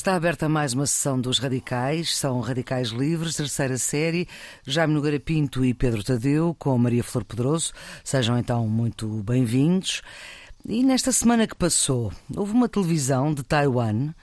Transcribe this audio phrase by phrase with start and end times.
[0.00, 4.26] Está aberta mais uma sessão dos Radicais, são Radicais Livres, terceira série,
[4.66, 7.74] Jaime Nogueira Pinto e Pedro Tadeu, com Maria Flor Pedroso.
[8.02, 10.00] Sejam então muito bem-vindos.
[10.64, 14.14] E nesta semana que passou, houve uma televisão de Taiwan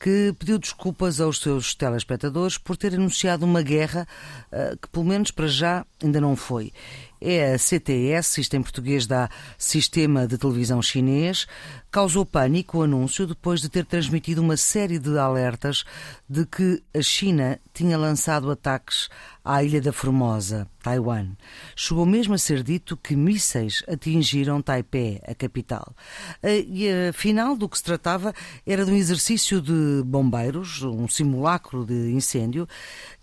[0.00, 4.08] que pediu desculpas aos seus telespectadores por ter anunciado uma guerra
[4.50, 6.72] uh, que, pelo menos para já, ainda não foi.
[7.20, 9.28] É a CTS, isto em português dá
[9.58, 11.46] Sistema de Televisão Chinês,
[11.90, 15.84] causou pânico o anúncio depois de ter transmitido uma série de alertas
[16.28, 19.08] de que a China tinha lançado ataques
[19.44, 21.30] à Ilha da Formosa, Taiwan.
[21.74, 25.94] Chegou mesmo a ser dito que mísseis atingiram Taipei, a capital.
[26.42, 28.34] Eh, e afinal, do que se tratava
[28.66, 32.68] era de um exercício de bombeiros, um simulacro de incêndio,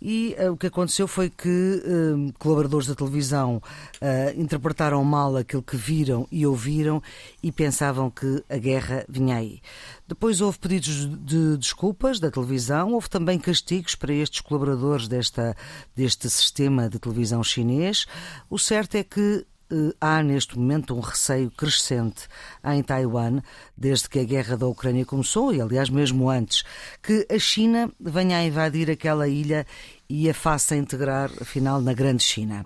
[0.02, 5.64] e uh, o que aconteceu foi que uh, colaboradores da televisão uh, interpretaram mal aquilo
[5.64, 7.02] que viram e ouviram
[7.42, 9.62] e pensavam que a guerra vinha aí.
[10.08, 15.56] Depois houve pedidos de desculpas da televisão, houve também castigos para estes colaboradores desta,
[15.96, 18.06] deste sistema de televisão chinês.
[18.50, 22.28] O certo é que eh, há neste momento um receio crescente
[22.64, 23.42] em Taiwan,
[23.76, 26.64] desde que a guerra da Ucrânia começou, e aliás, mesmo antes,
[27.04, 29.66] que a China venha a invadir aquela ilha
[30.10, 32.66] e a faça integrar, afinal, na Grande China.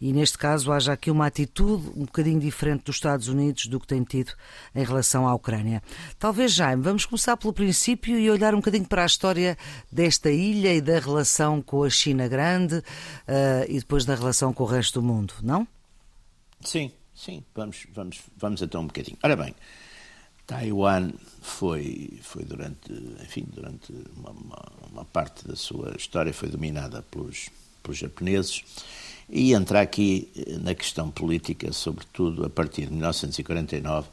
[0.00, 3.86] E neste caso haja aqui uma atitude um bocadinho diferente dos Estados Unidos do que
[3.86, 4.32] tem tido
[4.74, 5.82] em relação à Ucrânia.
[6.18, 9.56] Talvez, Jaime, vamos começar pelo princípio e olhar um bocadinho para a história
[9.90, 12.82] desta ilha e da relação com a China Grande uh,
[13.68, 15.66] e depois da relação com o resto do mundo, não?
[16.60, 19.16] Sim, sim, vamos, vamos, vamos então um bocadinho.
[19.22, 19.54] Ora bem,
[20.46, 27.02] Taiwan foi, foi durante, enfim, durante uma, uma, uma, parte da sua história foi dominada
[27.02, 27.48] pelos,
[27.82, 28.64] pelos japoneses
[29.28, 34.08] e entra aqui eh, na questão política, sobretudo a partir de 1949,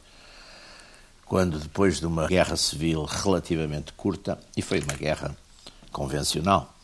[1.26, 5.36] quando depois de uma guerra civil relativamente curta, e foi uma guerra
[5.92, 6.74] convencional,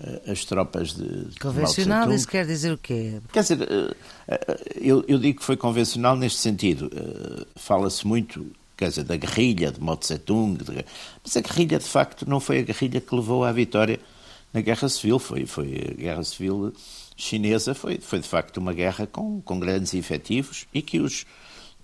[0.00, 1.28] eh, as tropas de.
[1.40, 3.20] Convencional, de isso quer dizer o quê?
[3.32, 6.90] Quer dizer, eh, eu, eu digo que foi convencional neste sentido.
[7.56, 8.44] Fala-se muito,
[8.82, 10.58] quer dizer, da guerrilha de Mao Tse-tung,
[11.22, 14.00] mas a guerrilha, de facto, não foi a guerrilha que levou à vitória
[14.52, 15.20] na Guerra Civil.
[15.20, 16.72] Foi, foi a Guerra Civil
[17.16, 21.24] chinesa, foi, foi de facto uma guerra com, com grandes efetivos e que os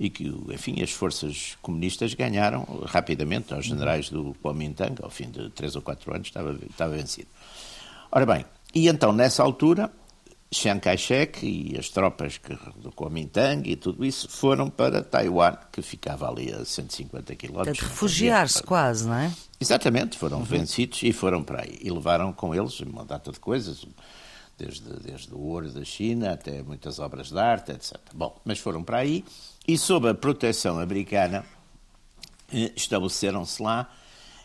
[0.01, 5.51] e que, enfim, as forças comunistas ganharam rapidamente aos generais do Kuomintang, ao fim de
[5.51, 7.27] três ou quatro anos estava, estava vencido.
[8.13, 9.91] Ora bem, e então nessa altura,
[10.51, 15.83] Chiang Kai-shek e as tropas que, do Kuomintang e tudo isso foram para Taiwan, que
[15.83, 17.79] ficava ali a 150 quilómetros.
[17.81, 19.33] refugiar-se quase, não é?
[19.61, 20.45] Exatamente, foram uhum.
[20.45, 21.79] vencidos e foram para aí.
[21.83, 23.85] E levaram com eles uma data de coisas,
[24.57, 27.99] desde, desde o ouro da China até muitas obras de arte, etc.
[28.15, 29.25] Bom, mas foram para aí
[29.67, 31.45] e sob a proteção americana
[32.51, 33.91] eh, estabeleceram-se lá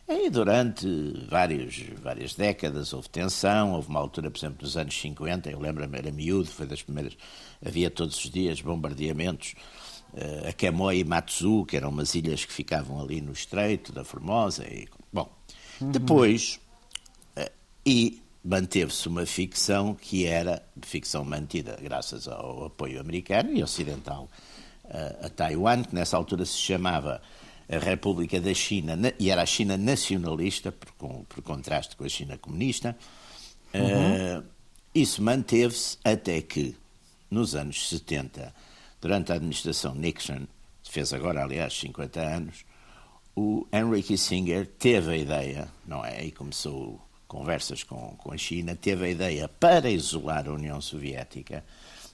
[0.08, 0.88] e durante
[1.30, 5.98] vários, várias décadas houve tensão, houve uma altura, por exemplo, nos anos 50, eu lembro-me,
[5.98, 7.18] era miúdo, foi das primeiras,
[7.66, 9.56] havia todos os dias bombardeamentos
[10.14, 14.04] uh, a Quemoy e Matsu, que eram umas ilhas que ficavam ali no estreito da
[14.04, 14.66] Formosa.
[14.66, 15.32] E, bom,
[15.80, 15.92] uhum.
[15.92, 16.60] depois,
[17.38, 17.50] uh,
[17.86, 24.30] e manteve-se uma ficção que era ficção mantida graças ao apoio americano e ocidental
[24.86, 27.22] uh, a Taiwan, que nessa altura se chamava
[27.76, 32.38] a República da China, e era a China nacionalista, por, por contraste com a China
[32.38, 32.98] comunista,
[33.74, 34.40] uhum.
[34.40, 34.44] uh,
[34.94, 36.76] isso manteve-se até que,
[37.30, 38.54] nos anos 70,
[39.02, 40.48] durante a administração Nixon,
[40.84, 42.66] fez agora, aliás, 50 anos,
[43.36, 46.24] o Henry Kissinger teve a ideia, não é?
[46.24, 51.66] E começou conversas com, com a China, teve a ideia, para isolar a União Soviética,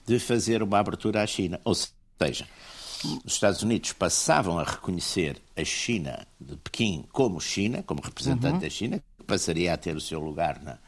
[0.06, 1.60] de fazer uma abertura à China.
[1.62, 2.48] Ou seja,
[3.24, 8.60] os Estados Unidos passavam a reconhecer a China de Pequim como China, como representante uhum.
[8.60, 10.78] da China, que passaria a ter o seu lugar na,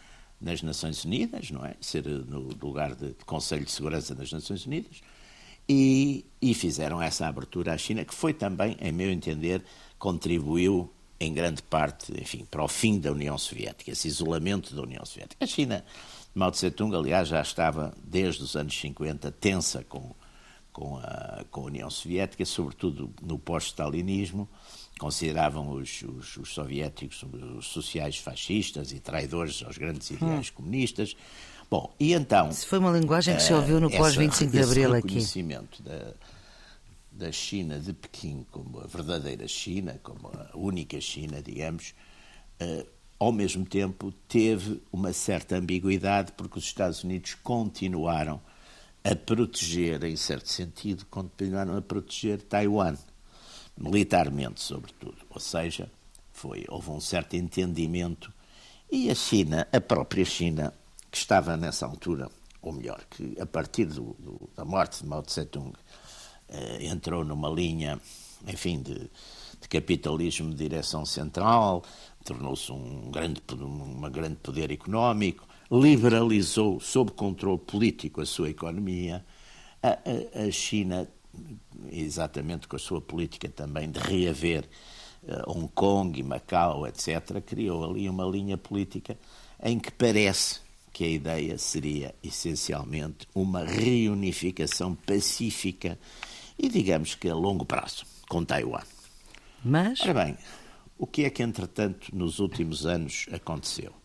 [0.40, 1.74] nas Nações Unidas, não é?
[1.80, 5.00] Ser no lugar de, de Conselho de Segurança das Nações Unidas.
[5.68, 9.62] E, e, fizeram essa abertura à China, que foi também, em meu entender,
[9.98, 15.04] contribuiu em grande parte, enfim, para o fim da União Soviética, esse isolamento da União
[15.06, 15.44] Soviética.
[15.44, 15.84] A China,
[16.34, 20.12] Mao Tse-tung, aliás, já estava desde os anos 50 tensa com
[20.72, 24.48] com a, com a União Soviética, sobretudo no pós-stalinismo,
[24.98, 27.22] consideravam os, os, os, soviéticos
[27.58, 30.14] os sociais fascistas e traidores aos grandes hum.
[30.14, 30.52] ideais hum.
[30.54, 31.16] comunistas.
[31.70, 32.50] Bom, e então...
[32.50, 35.08] Isso foi uma linguagem que se ouviu no pós-25 de Abril aqui.
[35.08, 36.14] reconhecimento da,
[37.10, 41.94] da China de Pequim como a verdadeira China, como a única China, digamos,
[42.60, 42.86] uh,
[43.18, 48.40] ao mesmo tempo teve uma certa ambiguidade porque os Estados Unidos continuaram
[49.04, 52.96] a proteger, em certo sentido, continuaram a proteger Taiwan,
[53.76, 55.16] militarmente, sobretudo.
[55.30, 55.90] Ou seja,
[56.32, 58.32] foi, houve um certo entendimento
[58.90, 60.72] e a China, a própria China,
[61.10, 65.22] que estava nessa altura, ou melhor, que a partir do, do, da morte de Mao
[65.22, 65.72] Tse-tung
[66.48, 68.00] eh, entrou numa linha,
[68.46, 69.10] enfim, de,
[69.60, 71.82] de capitalismo de direção central,
[72.24, 79.24] tornou-se um grande, uma grande poder económico, liberalizou sob controle político a sua economia.
[79.82, 81.08] A, a, a China,
[81.90, 84.68] exatamente com a sua política também de reaver
[85.22, 89.18] uh, Hong Kong e Macau, etc., criou ali uma linha política
[89.62, 90.60] em que parece
[90.92, 95.98] que a ideia seria essencialmente uma reunificação pacífica
[96.58, 98.82] e, digamos que a longo prazo, com Taiwan.
[99.64, 100.00] Mas.
[100.02, 100.36] Ora bem,
[100.98, 104.01] o que é que, entretanto, nos últimos anos aconteceu?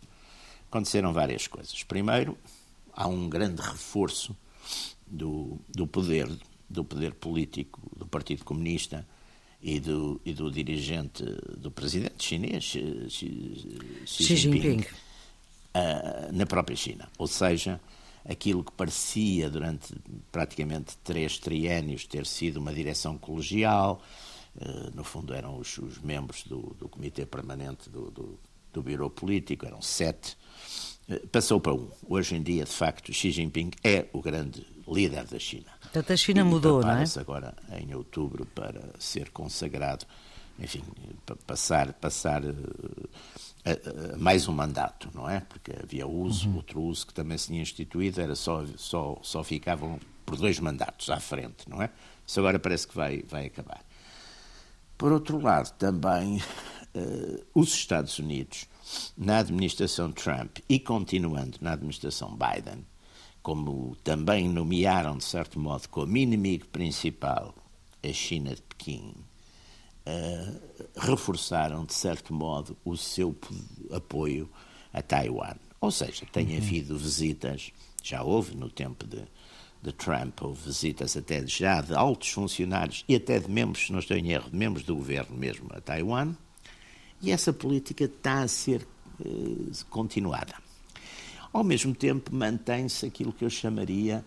[0.78, 1.84] Aconteceram várias coisas.
[1.84, 2.38] Primeiro,
[2.94, 4.36] há um grande reforço
[5.08, 6.30] do, do poder,
[6.70, 9.06] do poder político do Partido Comunista
[9.62, 11.24] e do, e do dirigente,
[11.58, 14.82] do presidente chinês, Xi, Xi, Xi Jinping, Jinping.
[15.74, 17.10] Uh, na própria China.
[17.18, 17.82] Ou seja,
[18.24, 19.96] aquilo que parecia durante
[20.32, 24.00] praticamente três triênios ter sido uma direção colegial,
[24.60, 28.40] eh, no fundo eram os, os membros do, do, Comitê Permanente do, do,
[28.74, 30.47] do Biro Político, eram sete, eh,
[31.32, 31.90] passou para um.
[32.08, 35.68] Hoje em dia, de facto, Xi Jinping é o grande líder da China.
[35.82, 37.04] Portanto, a China e mudou, não é?
[37.18, 40.06] agora, em outubro, para ser consagrado,
[40.60, 40.84] enfim,
[41.26, 45.42] para passar, passar uh, uh, mais um mandato, não é?
[45.42, 46.56] Porque havia uso, uhum.
[46.58, 51.10] outro uso que também se tinha instituído, era só, só, só ficavam por dois mandatos
[51.10, 51.90] à frente, não é?
[52.26, 53.82] Isso agora parece que vai, vai acabar.
[54.98, 56.42] Por outro lado, também
[56.96, 58.66] uh, os Estados Unidos,
[59.18, 62.86] na administração Trump e continuando na administração Biden,
[63.42, 67.56] como também nomearam, de certo modo, como inimigo principal
[68.04, 69.14] a China de Pequim,
[70.06, 70.62] uh,
[70.96, 73.36] reforçaram, de certo modo, o seu
[73.92, 74.50] apoio
[74.94, 75.56] a Taiwan.
[75.80, 76.58] Ou seja, tem uhum.
[76.58, 77.72] havido visitas,
[78.04, 79.24] já houve no tempo de
[79.82, 84.00] de Trump, houve visitas até já de altos funcionários e até de membros, se não
[84.00, 86.36] estou em erro, de membros do governo mesmo a Taiwan,
[87.22, 88.88] e essa política está a ser
[89.24, 90.56] eh, continuada.
[91.52, 94.24] Ao mesmo tempo, mantém-se aquilo que eu chamaria,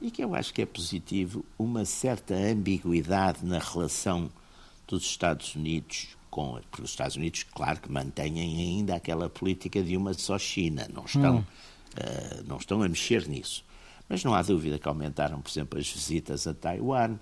[0.00, 4.30] e que eu acho que é positivo, uma certa ambiguidade na relação
[4.86, 6.58] dos Estados Unidos com.
[6.70, 11.04] Porque os Estados Unidos, claro que mantêm ainda aquela política de uma só China, não
[11.04, 11.44] estão, hum.
[11.98, 13.64] uh, não estão a mexer nisso.
[14.08, 17.16] Mas não há dúvida que aumentaram, por exemplo, as visitas a Taiwan.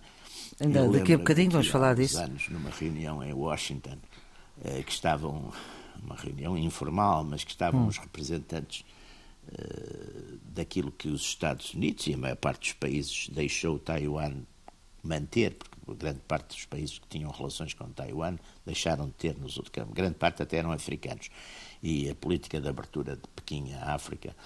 [0.59, 2.19] Ainda daqui a bocadinho vamos falar disso.
[2.19, 3.99] anos, numa reunião em Washington,
[4.65, 5.53] eh, que estavam,
[6.03, 7.87] uma reunião informal, mas que estavam hum.
[7.87, 8.85] os representantes
[9.53, 14.35] eh, daquilo que os Estados Unidos e a maior parte dos países deixou Taiwan
[15.03, 19.57] manter, porque grande parte dos países que tinham relações com Taiwan deixaram de ter nos
[19.57, 19.95] outros campos.
[19.95, 21.31] Grande parte até eram africanos.
[21.83, 24.37] E a política de abertura de Pequim à África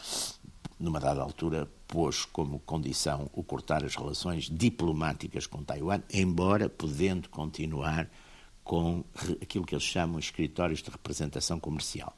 [0.78, 7.28] numa dada altura, pôs como condição o cortar as relações diplomáticas com Taiwan, embora podendo
[7.28, 8.08] continuar
[8.64, 9.04] com
[9.40, 12.16] aquilo que eles chamam escritórios de representação comercial.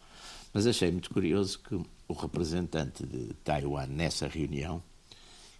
[0.54, 1.75] Mas achei muito curioso que
[2.08, 4.82] o representante de Taiwan nessa reunião,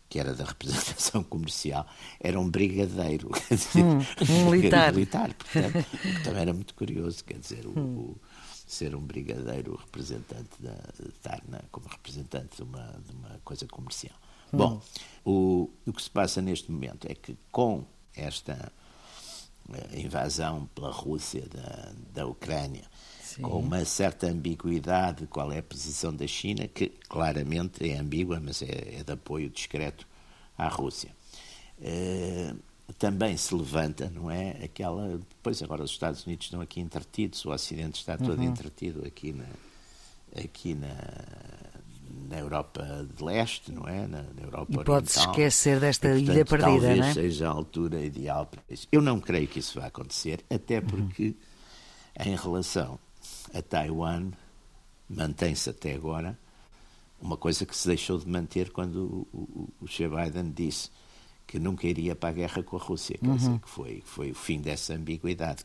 [0.08, 1.86] que era da representação comercial,
[2.20, 3.98] era um brigadeiro, quer dizer, hum,
[4.31, 4.93] um militar.
[4.93, 5.84] militar portanto,
[6.22, 7.96] também era muito curioso, quer dizer, o, hum.
[7.98, 8.20] o
[8.66, 10.76] ser um brigadeiro representante da,
[11.08, 14.16] estar na, como representante de uma, de uma coisa comercial.
[14.52, 14.56] Hum.
[14.56, 14.82] Bom,
[15.24, 18.72] o, o que se passa neste momento é que com esta
[19.93, 22.85] invasão pela Rússia da, da Ucrânia,
[23.23, 23.43] Sim.
[23.43, 28.41] com uma certa ambiguidade de qual é a posição da China, que claramente é ambígua,
[28.41, 30.06] mas é, é de apoio discreto
[30.56, 31.11] à Rússia.
[31.79, 32.56] Uh,
[32.99, 34.51] também se levanta, não é?
[34.65, 35.19] Aquela.
[35.19, 38.44] Depois, agora os Estados Unidos estão aqui entretidos, o Ocidente está todo uhum.
[38.44, 39.46] entretido aqui na,
[40.43, 40.94] aqui na,
[42.29, 44.06] na Europa de Leste, não é?
[44.06, 47.13] Na, na Europa e pode-se esquecer desta e, portanto, ilha perdida, talvez não é?
[47.13, 48.89] seja a altura ideal para isso.
[48.91, 50.87] Eu não creio que isso vá acontecer, até uhum.
[50.87, 51.27] porque,
[52.19, 52.32] uhum.
[52.32, 52.99] em relação
[53.53, 54.31] a Taiwan,
[55.08, 56.39] mantém-se até agora
[57.20, 60.91] uma coisa que se deixou de manter quando o, o, o Joe Biden disse
[61.46, 63.37] que nunca iria para a guerra com a Rússia, quer uhum.
[63.37, 65.65] dizer, que foi, foi o fim dessa ambiguidade.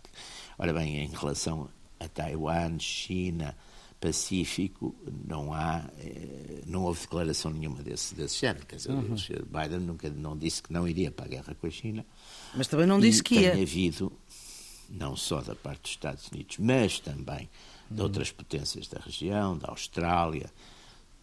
[0.57, 3.55] Ora bem, em relação a Taiwan, China,
[4.01, 4.95] Pacífico,
[5.27, 8.65] não há, eh, não houve declaração nenhuma desse, desse género.
[8.65, 9.15] Quer dizer, uhum.
[9.15, 12.05] Biden nunca não disse que não iria para a guerra com a China.
[12.55, 13.51] Mas também não disse que ia.
[13.51, 14.11] Tem havido,
[14.89, 17.47] não só da parte dos Estados Unidos, mas também
[17.89, 18.03] de uhum.
[18.03, 20.51] outras potências da região, da Austrália,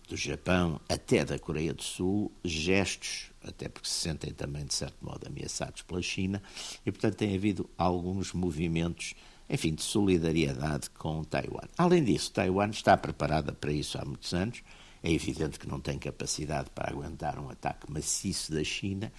[0.08, 4.96] do Japão, até da Coreia do Sul, gestos até porque se sentem também, de certo
[5.00, 6.42] modo, ameaçados pela China,
[6.84, 9.14] e, portanto, tem havido alguns movimentos
[9.48, 11.68] enfim, de solidariedade com Taiwan.
[11.76, 14.62] Além disso, Taiwan está preparada para isso há muitos anos.
[15.02, 19.12] É evidente que não tem capacidade para aguentar um ataque maciço da China,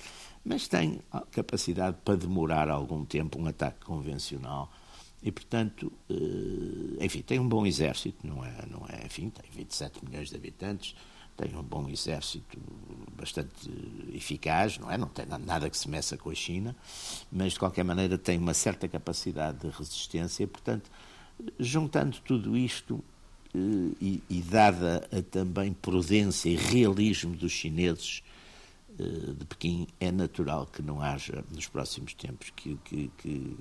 [0.44, 1.00] mas tem
[1.32, 4.72] capacidade para demorar algum tempo um ataque convencional.
[5.22, 10.04] E, portanto, eh, enfim, tem um bom exército, não é, não é, enfim, tem 27
[10.06, 10.96] milhões de habitantes,
[11.40, 12.60] tem um bom exército
[13.16, 13.72] bastante
[14.14, 14.98] eficaz, não é?
[14.98, 16.76] Não tem nada que se meça com a China,
[17.32, 20.92] mas de qualquer maneira tem uma certa capacidade de resistência, e, portanto,
[21.58, 23.02] juntando tudo isto
[23.56, 28.22] eh, e, e dada a também prudência e realismo dos chineses
[29.00, 29.04] eh,
[29.38, 33.58] de Pequim, é natural que não haja nos próximos tempos que, que, que,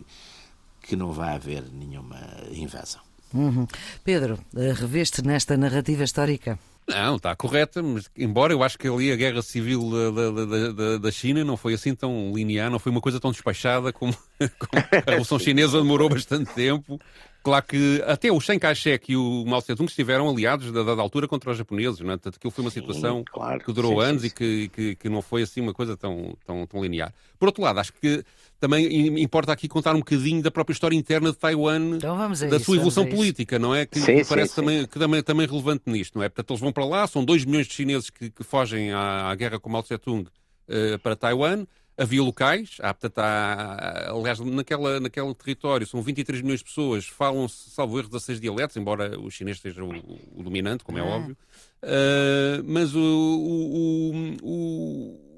[0.83, 2.19] que não vai haver nenhuma
[2.51, 3.03] invasão.
[3.33, 3.69] Uhum.
[4.03, 6.59] Pedro, eh, reveste nesta narrativa histórica?
[6.89, 10.99] Não, está correta, mas embora eu acho que ali a guerra civil da, da, da,
[10.99, 14.17] da, China não foi assim tão linear, não foi uma coisa tão despachada como,
[14.59, 16.99] como a Revolução Chinesa demorou bastante tempo.
[17.43, 21.29] Claro que até o Chiang Kai-shek e o Mao Tse-tung estiveram aliados da dada altura
[21.29, 22.17] contra os japoneses, não é?
[22.17, 24.97] Portanto, aquilo foi uma situação sim, claro, que durou sim, anos sim, e que, que,
[24.97, 27.13] que, não foi assim uma coisa tão, tão, tão linear.
[27.39, 28.25] Por outro lado, acho que
[28.61, 31.99] também importa aqui contar um bocadinho da própria história interna de Taiwan,
[32.39, 33.87] então da isso, sua evolução política, não é?
[33.87, 34.87] Que sim, parece sim, também, sim.
[34.89, 36.29] Que também, também relevante nisto, não é?
[36.29, 39.35] Portanto, eles vão para lá, são 2 milhões de chineses que, que fogem à, à,
[39.37, 41.65] guerra com Mao Tse-tung uh, para Taiwan.
[41.99, 47.71] Havia locais, há, portanto, há, aliás, naquela, naquele território são 23 milhões de pessoas, falam-se,
[47.71, 49.91] salvo erro, 16 dialetos, embora o chinês seja o,
[50.37, 51.05] o dominante, como é ah.
[51.05, 51.37] óbvio.
[51.83, 55.29] Uh, mas o, o, o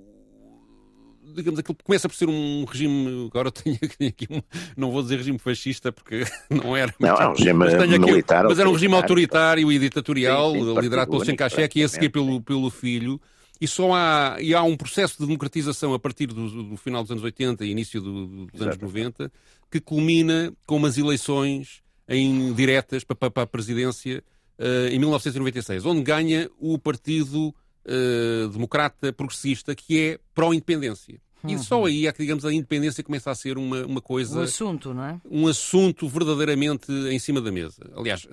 [1.35, 4.43] digamos, aquilo começa por ser um regime, agora tenho aqui um,
[4.77, 6.95] não vou dizer regime fascista porque não era.
[6.99, 8.45] Não, é um regime mas militar.
[8.45, 11.89] mas era um regime autoritário e ditatorial, sim, sim, liderado pelo Chiang Kai-shek e a
[11.89, 13.21] seguir pelo, pelo filho.
[13.61, 17.11] E só há, e há um processo de democratização a partir do, do final dos
[17.11, 19.31] anos 80 e início do, dos anos 90
[19.71, 24.25] que culmina com umas eleições em diretas para, para a presidência
[24.59, 31.21] uh, em 1996, onde ganha o partido uh, democrata progressista que é pró-independência.
[31.43, 31.55] Uhum.
[31.55, 34.41] E só aí é que, digamos, a independência começa a ser uma, uma coisa.
[34.41, 35.21] Um assunto, não é?
[35.31, 37.91] Um assunto verdadeiramente em cima da mesa.
[37.97, 38.29] Aliás,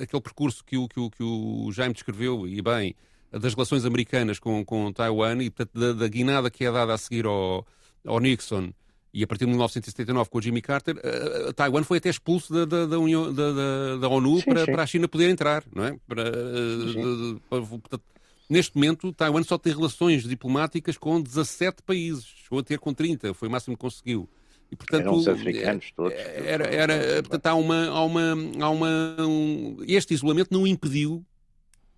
[0.00, 2.94] aquele percurso que o, que o, que o Jaime descreveu, e bem,
[3.32, 6.98] das relações americanas com, com Taiwan e, portanto, da, da guinada que é dada a
[6.98, 7.66] seguir ao,
[8.04, 8.72] ao Nixon
[9.12, 12.64] e a partir de 1979 com o Jimmy Carter, uh, Taiwan foi até expulso da,
[12.64, 14.72] da, da, União, da, da ONU sim, para, sim.
[14.72, 15.96] para a China poder entrar, não é?
[16.06, 18.00] Para, uh, para, para,
[18.48, 22.24] Neste momento, Taiwan só tem relações diplomáticas com 17 países.
[22.24, 24.28] Chegou a ter com 30, foi o máximo que conseguiu.
[24.72, 26.12] E, portanto, Eram os africanos todos.
[26.12, 31.24] Era, era, portanto, há uma, há uma, há uma um, este isolamento não impediu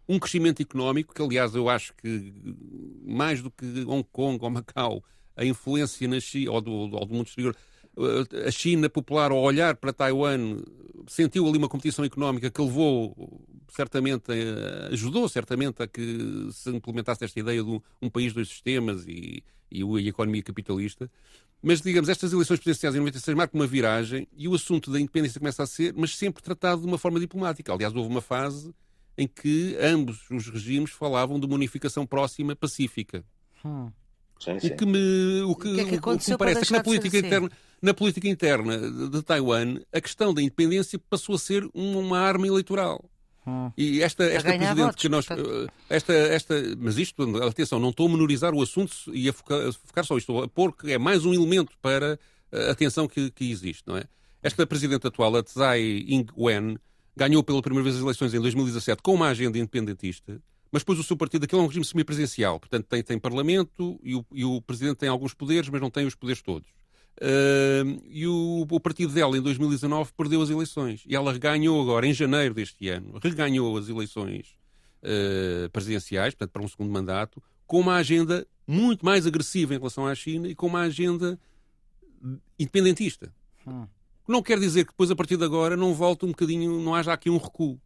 [0.08, 2.32] um crescimento económico, que aliás eu acho que
[3.04, 5.04] mais do que Hong Kong ou Macau,
[5.36, 7.56] a influência na China, ou do, ou do mundo exterior,
[8.46, 10.62] a China popular, ao olhar para Taiwan,
[11.06, 14.32] sentiu ali uma competição económica que levou, certamente,
[14.90, 19.42] ajudou certamente a que se implementasse esta ideia de um, um país, dois sistemas e,
[19.70, 21.10] e, a economia capitalista.
[21.62, 25.38] Mas, digamos, estas eleições presidenciais em 96 marcam uma viragem e o assunto da independência
[25.38, 27.72] começa a ser, mas sempre tratado de uma forma diplomática.
[27.72, 28.74] Aliás, houve uma fase
[29.16, 33.24] em que ambos os regimes falavam de uma unificação próxima pacífica.
[33.64, 33.90] Hum.
[34.40, 34.66] Sim, sim.
[34.68, 36.72] O que me, o que, o que, é que, o que me parece é que
[36.72, 37.50] na política interna
[37.82, 43.04] na política interna de Taiwan, a questão da independência passou a ser uma arma eleitoral.
[43.44, 43.72] Hum.
[43.76, 45.26] E esta, esta presidente votos, que nós.
[45.26, 45.68] Portanto...
[45.90, 49.66] Eh, esta, esta, mas isto, atenção, não estou a menorizar o assunto e a focar,
[49.66, 52.20] a focar só isto, porque é mais um elemento para
[52.52, 54.04] a tensão que, que existe, não é?
[54.40, 56.76] Esta presidente atual, a Tsai Ing-wen,
[57.16, 60.40] ganhou pela primeira vez as eleições em 2017 com uma agenda independentista,
[60.70, 64.14] mas depois o seu partido, aquilo é um regime semipresidencial, portanto tem, tem parlamento e
[64.14, 66.68] o, e o presidente tem alguns poderes, mas não tem os poderes todos.
[67.20, 71.04] Uh, e o, o, partido dela, em 2019, perdeu as eleições.
[71.06, 74.56] E ela reganhou agora, em janeiro deste ano, reganhou as eleições
[75.02, 80.06] uh, presidenciais, portanto, para um segundo mandato, com uma agenda muito mais agressiva em relação
[80.06, 81.38] à China e com uma agenda
[82.58, 83.32] independentista.
[83.66, 83.86] Hum.
[84.26, 87.12] Não quer dizer que depois, a partir de agora, não volte um bocadinho, não haja
[87.12, 87.80] aqui um recuo.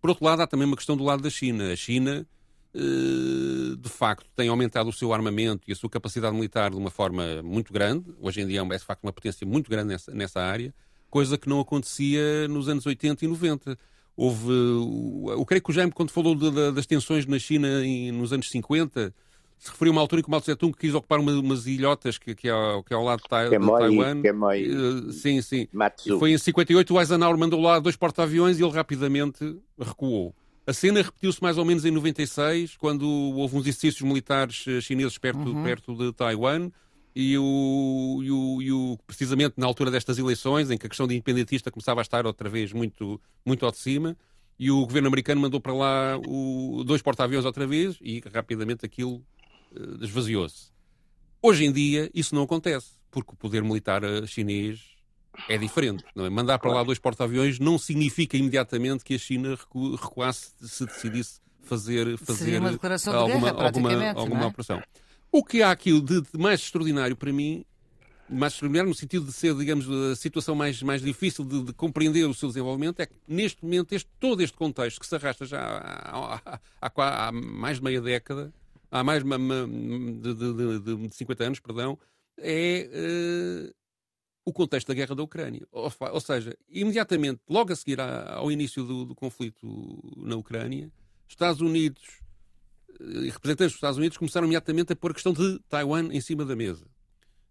[0.00, 1.70] Por outro lado, há também uma questão do lado da China.
[1.72, 2.26] A China
[2.74, 6.90] eh, de facto tem aumentado o seu armamento e a sua capacidade militar de uma
[6.90, 8.14] forma muito grande.
[8.18, 10.74] Hoje em dia é, de facto uma potência muito grande nessa, área,
[11.10, 13.78] coisa que não acontecia nos anos 80 e 90.
[14.16, 17.68] Houve, eu creio que o Jaime, quando falou das tensões na China
[18.12, 19.14] nos anos 50,
[19.62, 22.18] se referiu a uma altura em que o Mao Tse-tung quis ocupar uma, umas ilhotas
[22.18, 22.52] que, que, é,
[22.84, 24.20] que é ao lado de, tai, de Taiwan.
[24.66, 25.68] Uh, sim, sim.
[25.72, 26.18] Matsu.
[26.18, 30.34] Foi em 58 o Eisenhower mandou lá dois porta-aviões e ele rapidamente recuou.
[30.66, 35.16] A cena repetiu-se mais ou menos em 96, quando houve uns exercícios militares eh, chineses
[35.16, 35.62] perto, uhum.
[35.62, 36.68] perto de Taiwan.
[37.14, 41.06] e o, e, o, e o, precisamente na altura destas eleições, em que a questão
[41.06, 44.16] de independentista começava a estar outra vez muito, muito ao de cima,
[44.58, 49.22] e o governo americano mandou para lá o, dois porta-aviões outra vez e rapidamente aquilo
[50.00, 50.70] esvaziou-se.
[51.40, 54.80] Hoje em dia isso não acontece, porque o poder militar eh, chinês
[55.48, 56.04] é diferente.
[56.16, 56.30] É?
[56.30, 61.40] Mandar para lá dois porta-aviões não significa imediatamente que a China recu recuasse se decidisse
[61.62, 64.46] fazer, fazer alguma, guerra, alguma, alguma é?
[64.46, 64.82] operação.
[65.30, 67.64] O que há aqui de, de mais extraordinário para mim
[68.32, 72.24] mais extraordinário no sentido de ser, digamos, a situação mais, mais difícil de, de compreender
[72.24, 75.60] o seu desenvolvimento, é que neste momento, este, todo este contexto que se arrasta já
[75.60, 78.52] há, há, há, há mais de meia década,
[78.92, 81.98] há mais de, de, de, de 50 anos, perdão,
[82.38, 83.74] é uh,
[84.44, 85.66] o contexto da guerra da Ucrânia.
[85.72, 89.66] Ou, ou seja, imediatamente, logo a seguir ao início do, do conflito
[90.16, 90.92] na Ucrânia,
[91.26, 92.20] Estados Unidos
[93.00, 96.44] e representantes dos Estados Unidos começaram imediatamente a pôr a questão de Taiwan em cima
[96.44, 96.86] da mesa.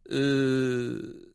[0.06, 1.32] Uh,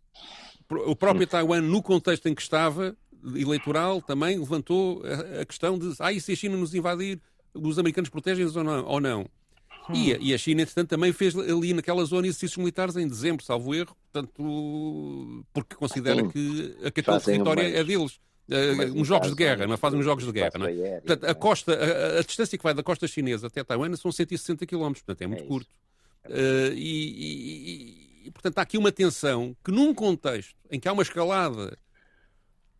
[0.87, 2.97] o próprio Taiwan, no contexto em que estava,
[3.35, 7.21] eleitoral, também levantou a, a questão de ah, e se a China nos invadir,
[7.55, 8.85] os americanos protegem-nos ou não?
[8.85, 9.27] Ou não?
[9.89, 9.95] Hum.
[9.95, 13.45] E, a, e, a, China, entretanto, também fez ali naquela zona exercícios militares em dezembro,
[13.45, 16.31] salvo erro, portanto, porque considera Sim.
[16.31, 18.21] que aquele território é deles.
[18.49, 20.53] Uh, uns jogos de guerra, não fazem uns jogos de guerra.
[20.57, 21.01] Não é?
[21.01, 24.65] Portanto, a, costa, a, a, distância que vai da costa chinesa até Taiwan são 160
[24.67, 25.71] km, portanto é muito é curto.
[26.27, 30.93] Uh, e, e e, portanto, há aqui uma tensão que, num contexto em que há
[30.93, 31.79] uma escalada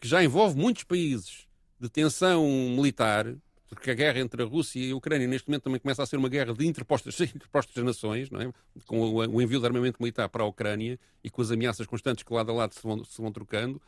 [0.01, 1.47] que já envolve muitos países
[1.79, 3.33] de tensão militar,
[3.69, 6.17] porque a guerra entre a Rússia e a Ucrânia neste momento também começa a ser
[6.17, 8.53] uma guerra de interpostas, interpostas nações, não é?
[8.87, 12.33] com o, envio de armamento militar para a Ucrânia e com as ameaças constantes que
[12.33, 13.81] lado a lado se vão, se vão trocando,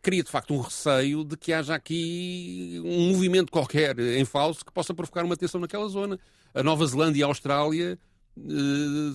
[0.00, 4.72] cria de facto um receio de que haja aqui um movimento qualquer em falso que
[4.72, 6.18] possa provocar uma tensão naquela zona.
[6.54, 7.98] A Nova Zelândia e a Austrália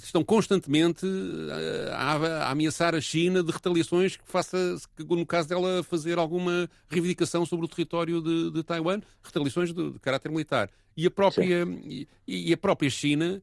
[0.04, 4.76] estão constantemente eh, a, ameaçar a China de retaliações que faça,
[5.10, 10.00] no caso dela, fazer alguma reivindicação sobre o território de, de Taiwan, retaliações de, de,
[10.00, 10.70] caráter militar.
[10.96, 13.42] E a, própria, e, e, a própria China,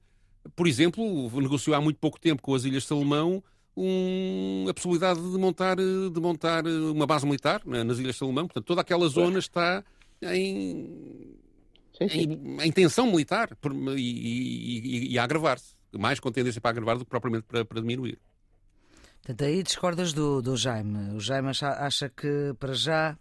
[0.55, 3.43] por exemplo, negociou há muito pouco tempo com as Ilhas Salomão
[3.77, 8.47] um, a possibilidade de montar, de montar uma base militar né, nas Ilhas Salomão.
[8.47, 9.85] Portanto, toda aquela zona está
[10.23, 11.35] em
[11.99, 12.19] sim, sim.
[12.19, 13.57] Em, em, tensão militar
[13.97, 15.74] e, e, e a agravar-se.
[15.99, 18.19] Mais com tendência para agravar do que propriamente para, para diminuir.
[19.23, 21.15] Portanto, aí discordas do, do Jaime.
[21.15, 23.17] O Jaime acha, acha que, para já,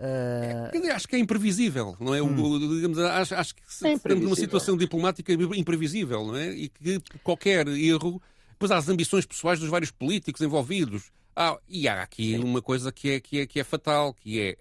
[0.00, 0.74] Uh...
[0.74, 2.22] Eu acho que é imprevisível, não é?
[2.22, 2.42] Hum.
[2.42, 6.52] O, digamos, acho, acho que é estamos numa situação diplomática imprevisível, não é?
[6.52, 8.20] E que qualquer erro,
[8.52, 11.12] depois há as ambições pessoais dos vários políticos envolvidos.
[11.36, 12.42] Ah, e há aqui Sim.
[12.42, 14.56] uma coisa que é, que, é, que é fatal, que é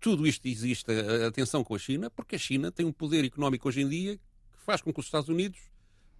[0.00, 3.68] tudo isto existe a tensão com a China, porque a China tem um poder económico
[3.68, 5.60] hoje em dia que faz com que os Estados Unidos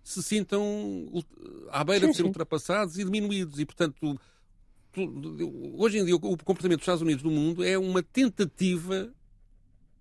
[0.02, 1.24] se sintam
[1.70, 2.28] à beira sim, de ser sim.
[2.28, 3.58] ultrapassados e diminuídos.
[3.58, 4.18] E, portanto,
[5.76, 9.12] hoje em dia o comportamento dos Estados Unidos no mundo é uma tentativa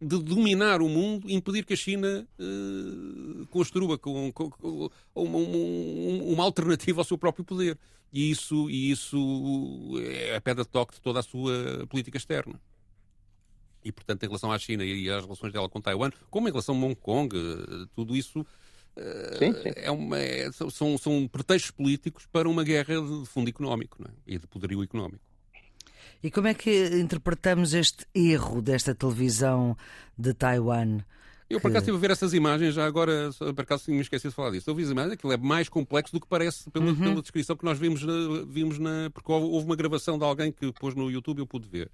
[0.02, 5.38] de dominar o mundo e impedir que a China uh, construa com, com, com uma,
[5.38, 7.78] uma, uma, alternativa ao seu próprio poder.
[8.12, 12.60] E isso, e isso é a pedra de toque de toda a sua política externa.
[13.84, 16.76] E, portanto, em relação à China e às relações dela com Taiwan, como em relação
[16.76, 18.46] a Hong Kong, eh, tudo isso
[19.38, 19.72] sim, sim.
[19.76, 24.12] É uma, é, são, são pretextos políticos para uma guerra de fundo económico é?
[24.28, 25.24] e de poderio económico.
[26.22, 29.78] E como é que interpretamos este erro desta televisão
[30.18, 31.00] de Taiwan?
[31.50, 34.30] Eu, por acaso, estive a ver essas imagens, já agora, por acaso, tinha me esquecido
[34.30, 34.70] de falar disso.
[34.70, 36.96] Eu vi as imagens, aquilo é mais complexo do que parece pela, uhum.
[36.96, 38.14] pela descrição que nós vimos, na,
[38.48, 39.10] vimos na.
[39.12, 41.90] Porque houve uma gravação de alguém que pôs no YouTube, eu pude ver.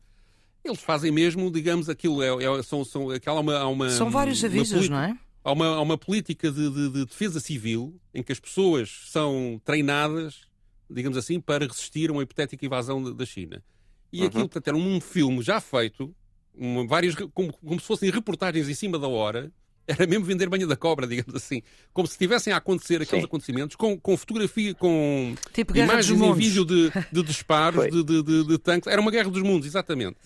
[0.64, 4.90] Eles fazem mesmo, digamos, aquilo é, é são, são, aquela uma, uma, São vários avisos,
[4.90, 5.18] não é?
[5.46, 9.62] Há uma, há uma política de, de, de, defesa civil em que as pessoas são
[9.64, 10.42] treinadas,
[10.90, 13.64] digamos assim, para resistir a uma hipotética invasão da China.
[14.12, 14.26] E uhum.
[14.26, 16.16] aquilo, portanto, era um filme já feito,
[16.52, 19.54] uma, várias, como, como se fossem reportagens em cima da hora,
[19.88, 21.62] era mesmo vender banha da cobra, digamos assim.
[21.94, 23.28] Como se estivessem a acontecer aqueles Sim.
[23.28, 28.44] acontecimentos com, com fotografia, com tipo imagens em vídeo de, de disparos de, de, de,
[28.48, 28.92] de, tanques.
[28.92, 30.18] Era uma Guerra dos Mundos, exatamente.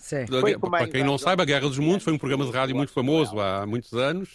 [0.70, 3.38] Para quem não saiba, a Guerra dos Mundos foi um programa de rádio muito famoso
[3.38, 4.28] há muitos anos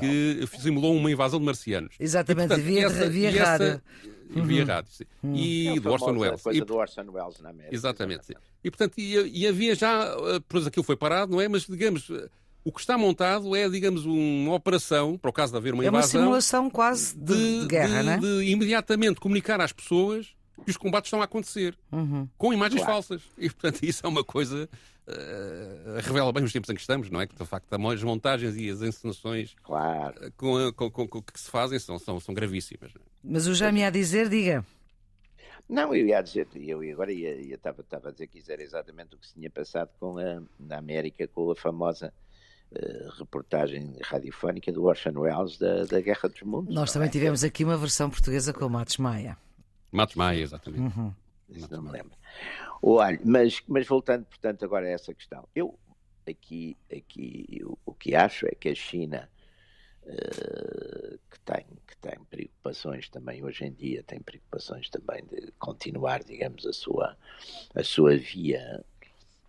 [0.00, 1.94] que simulou uma invasão de marcianos.
[1.98, 3.82] Exatamente, e, portanto, via, essa, via rádio.
[4.34, 4.44] Uhum.
[4.44, 5.04] Via rádio, sim.
[5.22, 5.34] Uhum.
[5.36, 6.42] E é do Orson Welles.
[6.42, 7.74] Coisa e, do Orson Welles na América.
[7.74, 8.26] Exatamente.
[8.26, 8.34] Sim.
[8.62, 11.48] E, portanto, e, e havia já, eh, pois aquilo foi parado, não é?
[11.48, 12.10] Mas, digamos,
[12.64, 16.20] o que está montado é, digamos, uma operação, para o caso de haver uma invasão.
[16.20, 18.18] É uma simulação quase de, de, de guerra, de, não é?
[18.18, 22.28] De imediatamente comunicar às pessoas que os combates estão a acontecer, uhum.
[22.38, 22.94] com imagens claro.
[22.94, 23.22] falsas.
[23.36, 24.68] E, portanto, isso é uma coisa.
[25.06, 27.26] Uh, revela bem os tempos em que estamos, não é?
[27.26, 30.32] Que, de facto, as montagens e as encenações claro.
[30.36, 32.90] com, com, com, com, que se fazem são, são, são gravíssimas.
[32.94, 33.00] É?
[33.22, 34.64] Mas o Jaime a dizer, diga.
[35.68, 38.62] Não, eu ia dizer, eu agora ia, ia, estava, estava a dizer que isso era
[38.62, 42.23] exatamente o que se tinha passado com a, na América com a famosa uh,
[43.18, 46.74] reportagem radiofónica do Orson Welles da, da Guerra dos Mundos.
[46.74, 47.12] Nós também é?
[47.12, 49.36] tivemos aqui uma versão portuguesa com o Matos Maia.
[49.92, 50.98] Matos Maia, exatamente.
[50.98, 51.12] Uhum.
[51.50, 52.12] Isso não me lembro.
[52.82, 55.48] Olha, mas, mas voltando, portanto, agora a essa questão.
[55.54, 55.78] Eu
[56.28, 59.28] aqui, aqui o, o que acho é que a China
[60.06, 66.22] Uh, que, tem, que tem preocupações também hoje em dia, tem preocupações também de continuar,
[66.22, 67.16] digamos, a sua,
[67.74, 68.84] a sua via,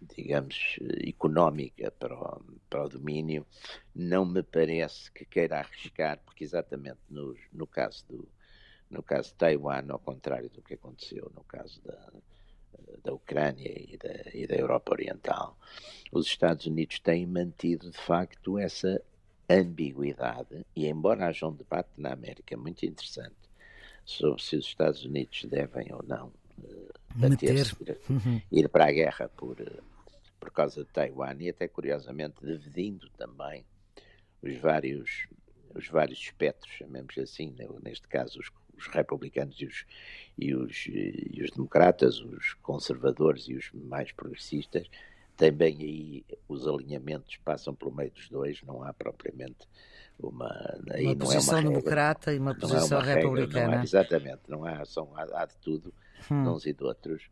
[0.01, 3.45] digamos, económica para o, para o domínio,
[3.93, 8.27] não me parece que queira arriscar, porque exatamente no, no caso do
[8.87, 12.13] no caso de Taiwan, ao contrário do que aconteceu no caso da,
[13.03, 15.57] da Ucrânia e da, e da Europa Oriental,
[16.11, 19.01] os Estados Unidos têm mantido de facto essa
[19.49, 23.35] ambiguidade, e embora haja um debate na América muito interessante
[24.05, 26.31] sobre se os Estados Unidos devem ou não
[27.15, 28.41] bater ir, uhum.
[28.51, 29.57] ir, para a guerra por,
[30.39, 33.65] por causa de Taiwan, e até curiosamente dividindo também
[34.41, 35.27] os vários,
[35.73, 39.85] os vários espectros, chamemos assim, né, neste caso os, os republicanos e os,
[40.37, 44.87] e, os, e os democratas, os conservadores e os mais progressistas,
[45.35, 49.67] também aí os alinhamentos passam pelo meio dos dois, não há propriamente
[50.19, 50.49] uma.
[50.91, 53.59] Aí uma posição é uma democrata e uma é posição é uma republicana.
[53.59, 55.93] Regra, não há, exatamente, não há, são, há, há de tudo,
[56.31, 56.53] hum.
[56.53, 57.29] uns e de outros.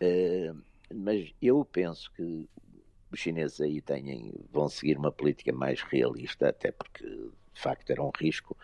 [0.00, 0.60] Uh,
[0.94, 2.48] mas eu penso que
[3.10, 8.02] os chineses aí têm, vão seguir uma política mais realista, até porque de facto era
[8.02, 8.56] um risco,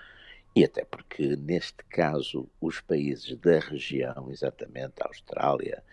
[0.56, 5.84] e até porque neste caso os países da região, exatamente a Austrália,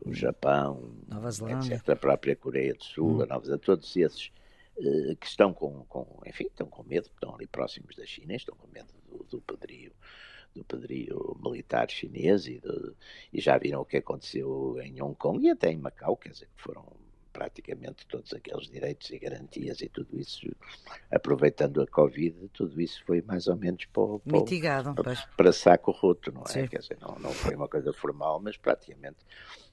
[0.00, 1.74] o Japão, Nova Zelândia.
[1.74, 3.22] etc., a própria Coreia do Sul, hum.
[3.22, 4.30] a Nova Zelândia, todos esses
[4.76, 8.56] uh, que estão com, com, enfim, estão com medo, estão ali próximos da China, estão
[8.56, 9.92] com medo do, do poderio
[10.54, 12.96] do poderio militar chinês e, do,
[13.32, 16.48] e, já viram o que aconteceu em Hong Kong e até em Macau, quer dizer,
[16.56, 16.84] que foram
[17.32, 20.48] praticamente todos aqueles direitos e garantias e tudo isso,
[21.10, 25.92] aproveitando a Covid, tudo isso foi mais ou menos para, para, Mitigado, para, para saco
[25.92, 26.48] roto, não é?
[26.48, 26.66] Sim.
[26.66, 29.18] Quer dizer, não, não foi uma coisa formal, mas praticamente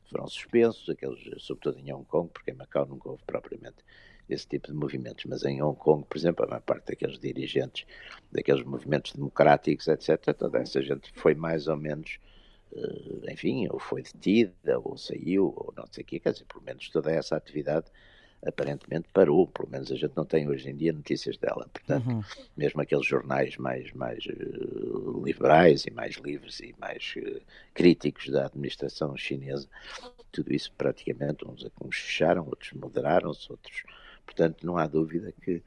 [0.10, 3.78] foram suspensos, aqueles, sobretudo em Hong Kong, porque em Macau nunca houve propriamente
[4.30, 7.86] esse tipo de movimentos, mas em Hong Kong, por exemplo, a maior parte daqueles dirigentes,
[8.32, 12.20] daqueles movimentos democráticos, etc., toda essa gente foi mais ou menos,
[12.72, 16.64] uh, enfim, ou foi detida, ou saiu, ou não sei o quê, quer dizer, pelo
[16.64, 17.88] menos toda essa atividade
[18.46, 21.68] aparentemente parou, pelo menos a gente não tem hoje em dia notícias dela.
[21.72, 22.22] Portanto, uhum.
[22.56, 27.42] mesmo aqueles jornais mais, mais uh, liberais e mais livres e mais uh,
[27.74, 29.68] críticos da administração chinesa,
[30.32, 33.84] tudo isso praticamente, uns, uns fecharam, outros moderaram-se, outros.
[34.26, 35.62] Portanto, não há dúvida que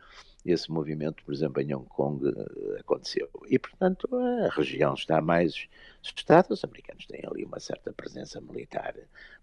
[0.44, 3.28] esse movimento, por exemplo, em Hong Kong uh, aconteceu.
[3.48, 5.68] E, portanto, a região está mais
[6.02, 6.54] assustada.
[6.54, 8.94] Os americanos têm ali uma certa presença militar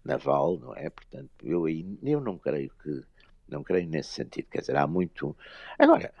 [0.04, 0.90] naval, não é?
[0.90, 3.02] Portanto, eu, eu não creio que
[3.48, 4.48] não creio nesse sentido.
[4.50, 5.36] Quer dizer, há muito.
[5.78, 6.12] Agora,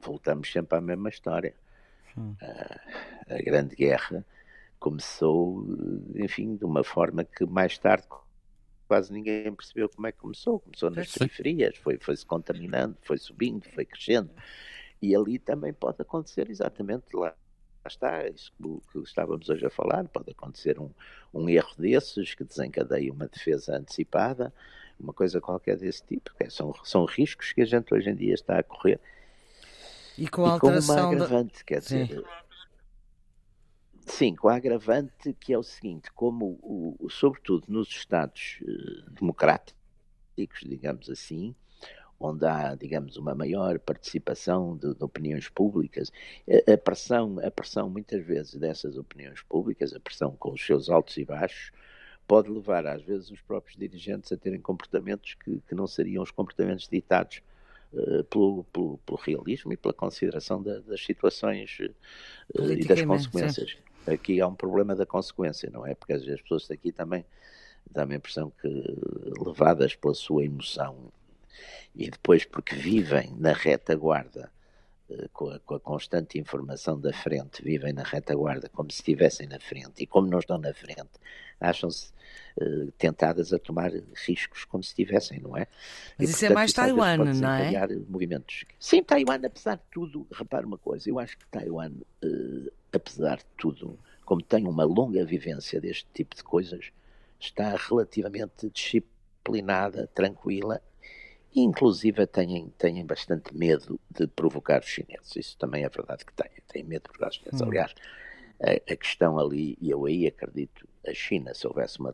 [0.00, 1.54] voltamos sempre à mesma história.
[2.16, 2.34] Hum.
[2.40, 4.24] A, a Grande Guerra
[4.78, 5.64] começou,
[6.16, 8.06] enfim, de uma forma que mais tarde
[8.92, 10.60] quase ninguém percebeu como é que começou.
[10.60, 11.20] Começou nas Sim.
[11.20, 14.28] periferias, foi, foi se contaminando, foi subindo, foi crescendo.
[15.00, 17.34] E ali também pode acontecer exatamente lá.
[17.82, 18.52] Lá está, isso
[18.92, 20.90] que estávamos hoje a falar, pode acontecer um,
[21.32, 24.52] um erro desses que desencadeia uma defesa antecipada,
[25.00, 26.30] uma coisa qualquer desse tipo.
[26.38, 29.00] É, são, são riscos que a gente hoje em dia está a correr.
[30.18, 30.96] E com a alteração.
[30.96, 31.64] E com uma agravante, da...
[31.64, 32.08] quer dizer.
[32.08, 32.22] Sim.
[34.06, 39.76] Sim, com a agravante que é o seguinte: como, o, sobretudo nos Estados uh, democráticos,
[40.64, 41.54] digamos assim,
[42.18, 46.12] onde há, digamos, uma maior participação de, de, opiniões públicas,
[46.48, 50.88] a, a, pressão, a pressão muitas vezes dessas opiniões públicas, a pressão com os seus
[50.88, 51.72] altos e baixos,
[52.26, 56.30] pode levar às vezes os próprios dirigentes a terem comportamentos que, que não seriam os
[56.30, 57.42] comportamentos ditados
[57.92, 63.72] uh, pelo, pelo, pelo, realismo e pela consideração da, das situações uh, e das consequências.
[63.72, 63.91] Sim.
[64.06, 65.94] Aqui há um problema da consequência, não é?
[65.94, 67.24] Porque as pessoas daqui também
[67.90, 68.68] dão a impressão que,
[69.44, 70.96] levadas pela sua emoção
[71.94, 74.50] e depois porque vivem na retaguarda
[75.32, 79.58] com a, com a, constante informação da frente, vivem na retaguarda como se estivessem na
[79.58, 81.10] frente, e como não estão na frente,
[81.60, 82.12] acham-se
[82.60, 83.92] uh, tentadas a tomar
[84.26, 85.66] riscos como se estivessem, não é?
[86.18, 87.88] Mas e, isso é portanto, é mais Taiwan, não é?
[88.08, 88.64] Movimentos.
[88.78, 91.92] Sim, Taiwan, apesar de tudo, repare uma coisa, eu acho que Taiwan,
[92.24, 96.90] uh, apesar de tudo, como tem uma longa vivência deste tipo de coisas,
[97.38, 100.80] está relativamente disciplinada, tranquila
[101.54, 105.36] e inclusive têm, têm bastante medo de provocar os chineses.
[105.36, 106.50] Isso também é verdade que têm.
[106.68, 107.60] Têm medo de provocar os chineses.
[107.60, 107.68] Hum.
[107.68, 107.94] Aliás,
[108.60, 112.12] A, a questão ali, e eu aí acredito, a China, se houvesse uma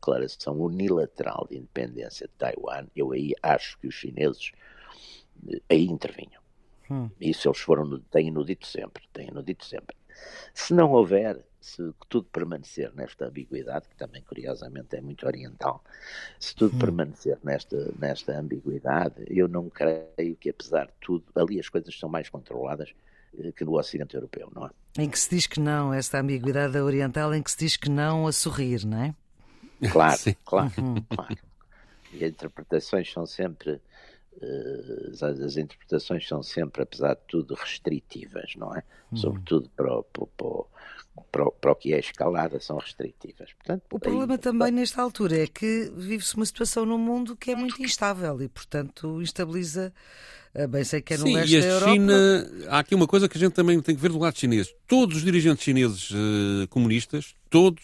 [0.00, 4.52] declaração unilateral de independência de Taiwan, eu aí acho que os chineses
[5.46, 6.40] eh, aí intervinham.
[6.90, 7.10] Hum.
[7.20, 9.94] Isso eles foram, têm-no dito sempre, têm-no dito sempre.
[10.54, 15.82] Se não houver, se tudo permanecer nesta ambiguidade, que também curiosamente é muito oriental,
[16.38, 16.78] se tudo hum.
[16.78, 22.08] permanecer nesta, nesta ambiguidade, eu não creio que apesar de tudo, ali as coisas são
[22.08, 22.94] mais controladas
[23.38, 24.70] eh, que no Ocidente Europeu, não é?
[24.98, 28.26] Em que se diz que não, esta ambiguidade oriental, em que se diz que não
[28.26, 29.14] a sorrir, não é?
[29.92, 30.96] Claro, claro, uhum.
[31.08, 31.36] claro.
[32.12, 33.80] E as interpretações são sempre
[34.40, 38.82] eh, as, as, interpretações são sempre, apesar de tudo, restritivas, não é?
[39.10, 39.18] Uhum.
[39.18, 40.46] Sobretudo para o, para,
[41.30, 43.52] para, para o, que é escalada, são restritivas.
[43.54, 44.38] Portanto, o problema aí...
[44.38, 48.48] também nesta altura é que vive-se uma situação no mundo que é muito instável e,
[48.48, 49.92] portanto, instabiliza.
[50.54, 52.70] Eh, bem sei que é no Sim, leste e a da China, Europa.
[52.70, 54.74] há aqui uma coisa que a gente também tem que ver do lado chinês.
[54.86, 57.82] Todos os dirigentes chineses uh, comunistas, todos,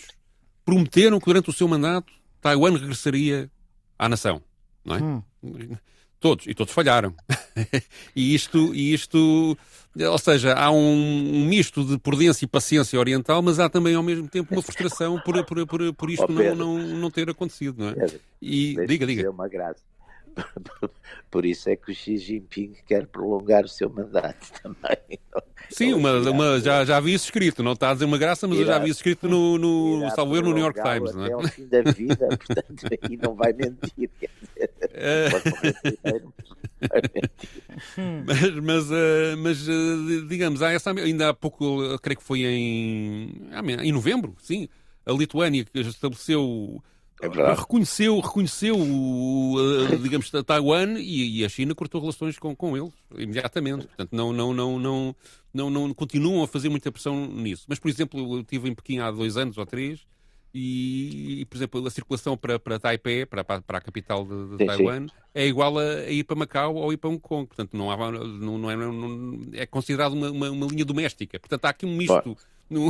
[0.64, 3.50] prometeram que durante o seu mandato Taiwan regressaria
[3.98, 4.42] à nação,
[4.84, 5.02] não é?
[5.02, 5.22] Hum.
[6.24, 7.14] Todos, e todos falharam.
[8.16, 9.58] e isto, e isto,
[10.10, 14.26] ou seja, há um, misto de prudência e paciência oriental, mas há também ao mesmo
[14.26, 17.90] tempo uma frustração por, por, por, por isto oh, não, não, não ter acontecido, não
[17.90, 17.92] é?
[17.92, 19.30] Pedro, e diga, diga.
[19.30, 19.82] Uma graça.
[21.30, 25.18] Por isso é que o Xi Jinping quer prolongar o seu mandato também.
[25.70, 28.58] Sim, uma, uma, já, já vi isso escrito, não está a dizer uma graça, mas
[28.58, 31.14] irá, eu já vi isso escrito no, no salvo no New York Times.
[31.14, 31.26] Não é?
[31.26, 34.10] Até ao fim da vida, portanto, aí não vai mentir.
[34.20, 35.28] Quer dizer, é...
[38.24, 43.48] mas, mas, uh, mas uh, digamos, há essa, ainda há pouco, creio que foi em,
[43.82, 44.68] em novembro, sim,
[45.06, 46.82] a Lituânia que estabeleceu
[47.22, 48.76] é reconheceu, reconheceu
[50.02, 53.86] digamos, Taiwan e, e, a China cortou relações com, com eles imediatamente.
[53.86, 55.16] Portanto, não, não, não, não,
[55.52, 57.64] não, não continuam a fazer muita pressão nisso.
[57.68, 60.00] Mas, por exemplo, eu estive em Pequim há dois anos ou três
[60.54, 64.56] e, e por exemplo, a circulação para, para Taipei, para, para a capital de, de
[64.58, 65.14] sim, Taiwan, sim.
[65.34, 67.46] é igual a, a, ir para Macau ou ir para Hong Kong.
[67.46, 71.40] Portanto, não, há, não, não é, não, é considerado uma, uma, uma, linha doméstica.
[71.40, 72.36] Portanto, há aqui um misto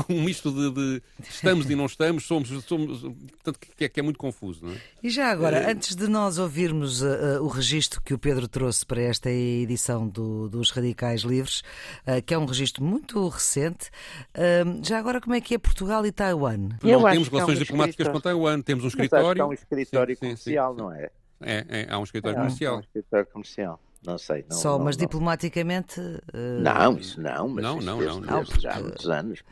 [0.09, 4.03] um misto de, de, estamos e não estamos, somos, somos portanto, que é, que é
[4.03, 4.65] muito confuso.
[4.65, 4.77] Não é?
[5.03, 5.71] E já agora, é...
[5.71, 10.49] antes de nós ouvirmos uh, o registro que o Pedro trouxe para esta edição do,
[10.49, 11.63] dos Radicais Livres,
[12.07, 13.91] uh, que é um registro muito recente,
[14.35, 16.71] uh, já agora como é que é Portugal e Taiwan?
[16.83, 19.43] Eu não temos relações é um diplomáticas com Taiwan, temos um escritório.
[19.43, 20.83] é um escritório sim, comercial, sim, sim.
[20.83, 21.11] não é?
[21.41, 22.77] É, é, há um escritório é, comercial.
[22.77, 23.81] um escritório comercial.
[24.07, 24.45] Não sei.
[24.49, 25.01] Não, Só, não, mas não.
[25.05, 26.01] diplomaticamente.
[26.01, 26.61] Uh...
[26.61, 27.49] Não, isso não.
[27.49, 29.45] Mas não, isso não, desde, não, desde já há muitos anos.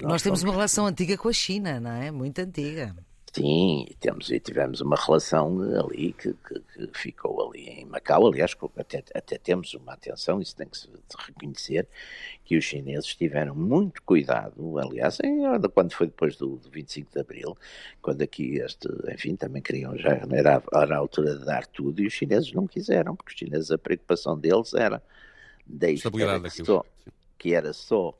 [0.00, 2.10] nós temos uma relação antiga com a China, não é?
[2.10, 2.94] Muito antiga.
[3.34, 8.26] Sim, e, temos, e tivemos uma relação ali que, que, que, ficou ali em Macau.
[8.26, 11.88] Aliás, até, até temos uma atenção, isso tem que se reconhecer,
[12.44, 15.40] que os chineses tiveram muito cuidado, aliás, em,
[15.72, 17.56] quando foi depois do, do 25 de Abril,
[18.02, 22.06] quando aqui este, enfim, também queriam já, era, era a altura de dar tudo, e
[22.06, 25.02] os chineses não quiseram, porque os chineses, a preocupação deles era
[25.66, 26.84] deixar que, só,
[27.38, 28.12] que era só,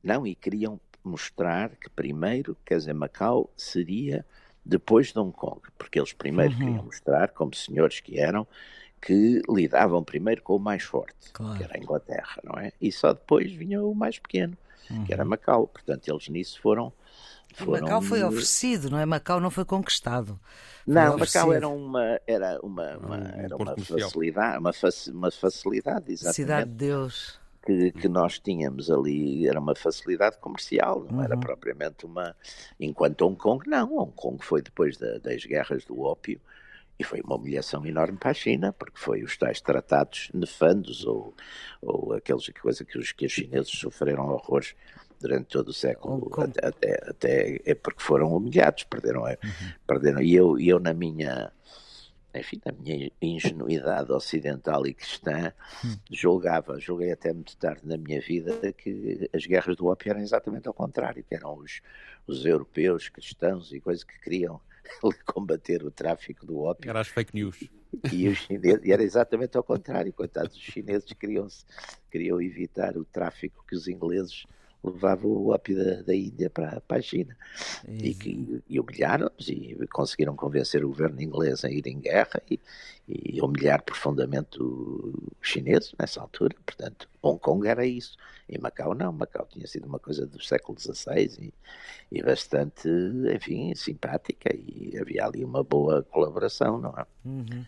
[0.00, 4.24] não, e queriam mostrar que primeiro, quer dizer, Macau seria
[4.64, 6.58] depois de Hong Kong, porque eles primeiro uhum.
[6.58, 8.46] queriam mostrar, como senhores que eram,
[9.00, 11.58] que lidavam primeiro com o mais forte, claro.
[11.58, 12.72] que era a Inglaterra, não é?
[12.80, 14.56] E só depois vinha o mais pequeno,
[14.90, 15.04] uhum.
[15.04, 15.28] que era uhum.
[15.28, 15.66] Macau.
[15.66, 16.90] Portanto, eles nisso foram.
[17.54, 17.82] foram...
[17.82, 19.04] Macau foi oferecido, não é?
[19.04, 20.40] Macau não foi conquistado.
[20.86, 21.40] Foi não, oferecido.
[21.40, 24.72] Macau era uma, era uma, uma, era uma facilidade, uma,
[25.12, 26.36] uma facilidade, exatamente.
[26.36, 31.24] Cidade de Deus que, que, nós tínhamos ali era uma facilidade comercial, não uhum.
[31.24, 32.36] era propriamente uma.
[32.78, 33.96] Enquanto Hong Kong, não.
[33.96, 36.40] Hong Kong foi depois da, das guerras do ópio
[36.98, 41.34] e foi uma humilhação enorme para a China, porque foi os tais tratados nefandos ou,
[41.82, 44.74] ou aqueles coisa que os, que os chineses sofreram horrores
[45.20, 49.36] durante todo o século, até, até, até, é porque foram humilhados, perderam, uhum.
[49.86, 50.20] perderam.
[50.20, 51.50] E eu, eu na minha
[52.34, 55.52] enfim, na minha ingenuidade ocidental e cristã,
[55.84, 55.96] hum.
[56.10, 60.68] julgava, julguei até muito tarde na minha vida que as guerras do ópio eram exatamente
[60.68, 61.80] ao contrário, que eram os,
[62.26, 64.60] os europeus, cristãos e coisas que queriam
[65.24, 66.88] combater o tráfico do ópio.
[66.88, 67.68] Era as fake news.
[68.12, 71.46] E, os chineses, e era exatamente ao contrário, coitados, os chineses queriam,
[72.10, 74.44] queriam evitar o tráfico que os ingleses
[74.84, 77.36] levava o ópio da, da Índia para, para a China.
[77.88, 82.60] E, que, e humilharam-nos e conseguiram convencer o governo inglês a ir em guerra e,
[83.08, 86.54] e humilhar profundamente os chineses nessa altura.
[86.64, 88.16] Portanto, Hong Kong era isso.
[88.48, 89.12] E Macau não.
[89.12, 91.54] Macau tinha sido uma coisa do século XVI e,
[92.12, 92.88] e bastante,
[93.34, 97.06] enfim, simpática e havia ali uma boa colaboração, não é?
[97.24, 97.64] Uhum.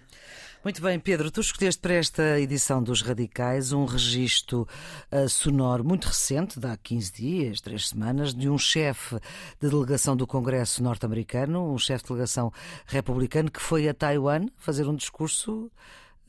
[0.66, 4.66] Muito bem, Pedro, tu escolheste para esta edição dos Radicais um registro
[5.12, 9.14] uh, sonoro muito recente, de há 15 dias, 3 semanas, de um chefe
[9.60, 12.52] de delegação do Congresso norte-americano, um chefe de delegação
[12.84, 15.70] republicano, que foi a Taiwan fazer um discurso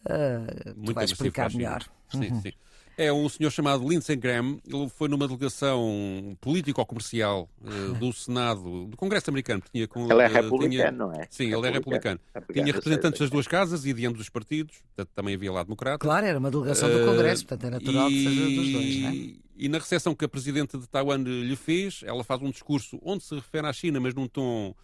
[0.05, 1.81] uh, que vai explicar melhor.
[2.11, 2.41] Sim, uhum.
[2.43, 2.53] sim
[2.97, 4.59] é um senhor chamado Lindsey Graham.
[4.65, 9.61] Ele foi numa delegação político-comercial uh, do Senado, do Congresso americano.
[9.71, 11.27] Tinha, com, ele é republicano, tinha, não é?
[11.29, 12.19] Sim, ele é republicano.
[12.51, 14.77] Tinha representantes das duas casas e de ambos os partidos.
[14.95, 15.99] Portanto, também havia lá democrata.
[15.99, 19.01] Claro, era uma delegação do Congresso, uh, portanto é natural e, que seja dos dois,
[19.01, 19.47] não é?
[19.59, 23.23] E na recepção que a Presidente de Taiwan lhe fez, ela faz um discurso onde
[23.23, 24.75] se refere à China, mas num tom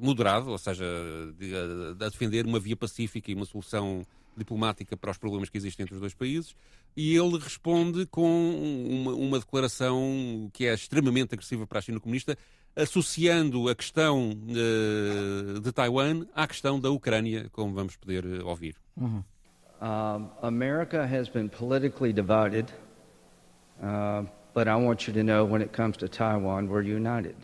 [0.00, 0.84] moderado, ou seja,
[1.38, 4.04] de, a defender uma via pacífica e uma solução
[4.36, 6.54] diplomática para os problemas que existem entre os dois países,
[6.96, 8.26] e ele responde com
[8.88, 12.36] uma, uma declaração que é extremamente agressiva para a China comunista,
[12.76, 18.76] associando a questão uh, de Taiwan à questão da Ucrânia, como vamos poder uh, ouvir.
[18.96, 19.22] Uhum.
[19.80, 22.72] Uh, America has been politically divided,
[23.82, 27.36] uh, but I want you to know when it comes to Taiwan, we're united.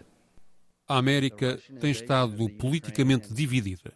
[0.88, 3.92] A América tem estado politicamente dividida.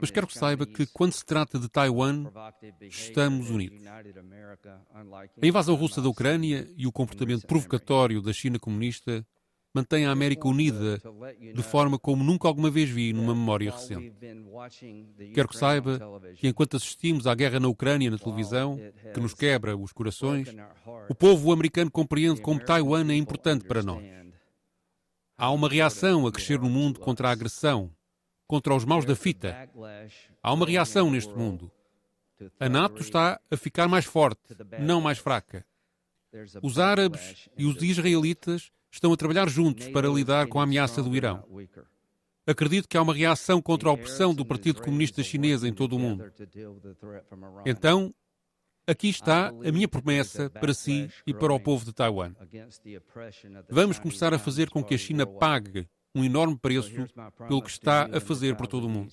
[0.00, 2.26] Mas quero que saiba que, quando se trata de Taiwan,
[2.82, 3.82] estamos unidos.
[5.40, 9.26] A invasão russa da Ucrânia e o comportamento provocatório da China comunista
[9.74, 11.00] mantém a América unida
[11.54, 14.12] de forma como nunca alguma vez vi numa memória recente.
[15.34, 16.00] Quero que saiba
[16.36, 18.78] que, enquanto assistimos à guerra na Ucrânia na televisão,
[19.14, 20.48] que nos quebra os corações,
[21.08, 24.04] o povo americano compreende como Taiwan é importante para nós.
[25.36, 27.92] Há uma reação a crescer no mundo contra a agressão,
[28.48, 29.68] contra os maus da fita.
[30.42, 31.70] Há uma reação neste mundo.
[32.58, 35.64] A NATO está a ficar mais forte, não mais fraca.
[36.62, 41.14] Os árabes e os israelitas estão a trabalhar juntos para lidar com a ameaça do
[41.14, 41.44] Irão.
[42.46, 45.98] Acredito que há uma reação contra a opressão do Partido Comunista Chinês em todo o
[45.98, 46.32] mundo.
[47.66, 48.14] Então,
[48.86, 52.34] aqui está a minha promessa para si e para o povo de Taiwan.
[53.68, 55.86] Vamos começar a fazer com que a China pague
[56.18, 57.06] um enorme preço
[57.46, 59.12] pelo que está a fazer por todo o mundo.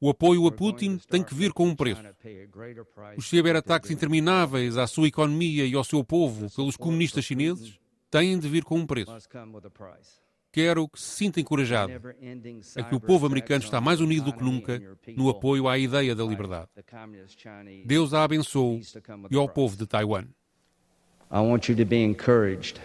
[0.00, 2.02] O apoio a Putin tem que vir com um preço.
[3.16, 7.78] Os ciberataques intermináveis à sua economia e ao seu povo pelos comunistas chineses
[8.10, 9.12] têm de vir com um preço.
[10.52, 11.94] Quero que se sinta encorajado
[12.76, 14.80] a que o povo americano está mais unido do que nunca
[15.16, 16.68] no apoio à ideia da liberdade.
[17.84, 18.80] Deus a abençoe
[19.30, 20.26] e ao povo de Taiwan.
[21.30, 22.78] I want you to be encouraged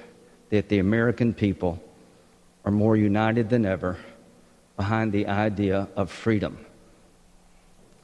[0.50, 1.80] that the American people
[2.66, 3.98] are more united than ever
[4.78, 6.58] behind the idea of freedom.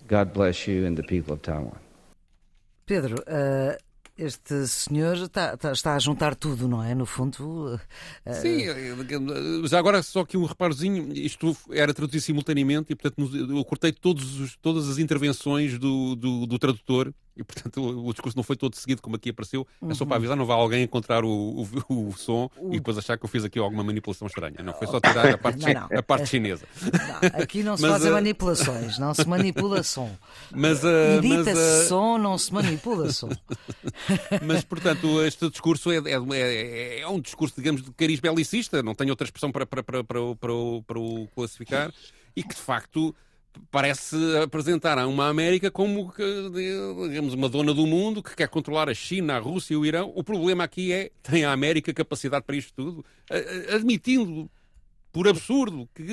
[0.07, 1.79] God bless you and the people of Taiwan.
[2.85, 3.75] Pedro, uh,
[4.17, 6.93] este senhor está, está, está, a juntar tudo, não é?
[6.93, 7.75] No fundo.
[8.25, 8.33] Uh...
[8.33, 8.65] Sim,
[9.67, 14.39] já agora só que um reparozinho, isto era traduzido simultaneamente e, portanto, eu cortei todos
[14.39, 18.55] os, todas as intervenções do, do, do tradutor e, portanto, o, o, discurso não foi
[18.55, 19.67] todo seguido como aqui apareceu.
[19.81, 19.91] Uhum.
[19.91, 20.17] É só para uhum.
[20.17, 22.73] avisar, não vai alguém encontrar o, o, o som uhum.
[22.73, 24.55] e depois achar que eu fiz aqui alguma manipulação estranha.
[24.63, 25.99] Não, foi só tirar a parte, não, não.
[25.99, 26.65] A parte chinesa.
[26.81, 28.13] Não, aqui não se mas, fazem uh...
[28.13, 30.09] manipulações, não se manipula som.
[30.51, 31.87] Mas, uh, Edita-se uh...
[31.89, 33.29] som, não se manipula som.
[34.41, 38.95] mas, portanto, este discurso é, é, é, é, um discurso, digamos, de cariz belicista, não
[38.95, 41.91] tenho outra expressão para, para, para, para, para, o, para o classificar,
[42.35, 43.13] e que, de facto
[43.71, 46.13] parece apresentar a uma América como,
[47.07, 50.11] digamos, uma dona do mundo que quer controlar a China, a Rússia e o Irão.
[50.15, 53.05] O problema aqui é, tem a América capacidade para isto tudo?
[53.73, 54.49] Admitindo,
[55.11, 56.03] por absurdo, que,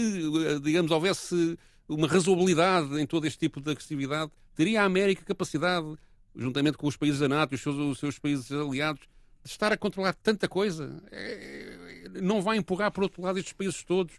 [0.63, 5.95] digamos, houvesse uma razoabilidade em todo este tipo de agressividade, teria a América capacidade,
[6.35, 9.03] juntamente com os países da NATO e os seus, os seus países aliados,
[9.45, 11.03] de estar a controlar tanta coisa?
[11.11, 14.15] É, não vai empurrar, por outro lado, estes países todos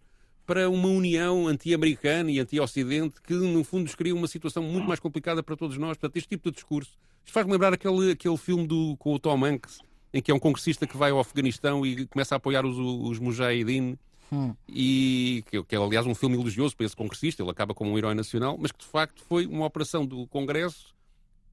[0.45, 4.99] para uma união anti-americana e anti-ocidente que, no fundo, nos cria uma situação muito mais
[4.99, 5.97] complicada para todos nós.
[5.97, 6.91] Portanto, este tipo de discurso.
[7.25, 9.79] Isto faz-me lembrar aquele, aquele filme do, com o Tom Hanks,
[10.13, 13.19] em que é um congressista que vai ao Afeganistão e começa a apoiar os, os
[13.19, 13.97] Mujahideen.
[14.31, 14.53] Hum.
[14.67, 17.97] E que, que, é, aliás, um filme elogioso para esse congressista, ele acaba como um
[17.97, 20.93] herói nacional, mas que de facto foi uma operação do Congresso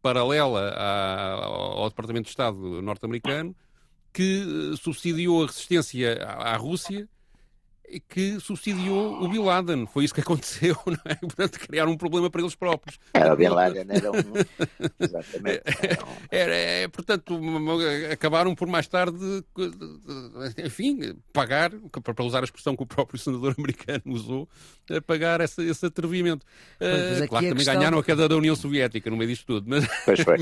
[0.03, 3.55] paralela à, ao Departamento de Estado norte-americano
[4.13, 7.09] que eh, subsidiou a resistência à, à Rússia
[8.09, 9.87] que subsidiou o Bin Laden.
[9.87, 11.15] Foi isso que aconteceu, não é?
[11.15, 12.99] Portanto, criaram um problema para eles próprios.
[13.15, 14.15] Era o Bin Laden, era um...
[15.01, 15.63] Exatamente.
[16.31, 17.41] Era, é, portanto,
[18.13, 19.19] acabaram por mais tarde,
[20.59, 24.49] enfim, pagar, para usar a expressão que o próprio senador americano usou,
[25.07, 26.45] pagar esse, esse atrevimento.
[26.79, 29.67] Pois, uh, claro que também ganharam a queda da União Soviética no meio disto tudo.
[29.69, 30.39] Mas, pois foi.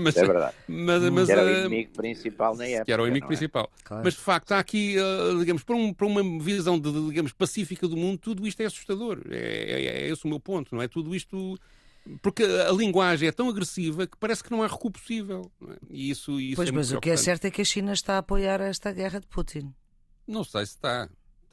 [0.00, 0.54] mas, é verdade.
[0.68, 2.84] Mas, mas, que era o eh, inimigo principal na época.
[2.86, 3.28] Que era o inimigo é?
[3.28, 3.70] principal.
[3.84, 4.02] Claro.
[4.04, 6.22] Mas, de facto, há aqui, uh, digamos, para, um, para uma
[6.54, 9.20] visão, de, digamos, pacífica do mundo, tudo isto é assustador.
[9.30, 10.88] É, é, é esse o meu ponto, não é?
[10.88, 11.58] Tudo isto
[12.22, 15.50] porque a linguagem é tão agressiva que parece que não há recuo possível.
[15.68, 15.76] É?
[15.90, 18.14] E isso, isso pois, é mas o que é certo é que a China está
[18.14, 19.72] a apoiar esta guerra de Putin.
[20.26, 21.08] Não sei se está.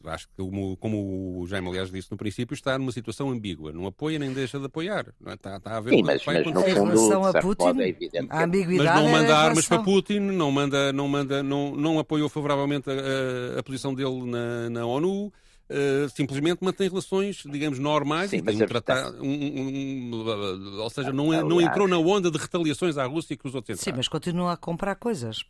[0.05, 3.73] Acho que, como, como o Jaime, aliás, disse no princípio, está numa situação ambígua.
[3.73, 5.07] Não apoia nem deixa de apoiar.
[5.19, 5.35] Não é?
[5.35, 8.43] está, está a ver Sim, mas, mas no fundo, em relação a Putin, é a
[8.43, 12.29] ambiguidade mas não manda é armas para Putin, não, manda, não, manda, não, não apoiou
[12.29, 15.31] favoravelmente a, a, a posição dele na, na ONU.
[15.69, 20.89] Uh, simplesmente mantém relações, digamos, normais Sim, e tem um tratado, um, um, um, ou
[20.89, 23.93] seja, não, não entrou na onda de retaliações à Rússia que os outros entraram.
[23.93, 25.43] Sim, mas continua a comprar coisas.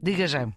[0.00, 0.54] Diga, Jaime.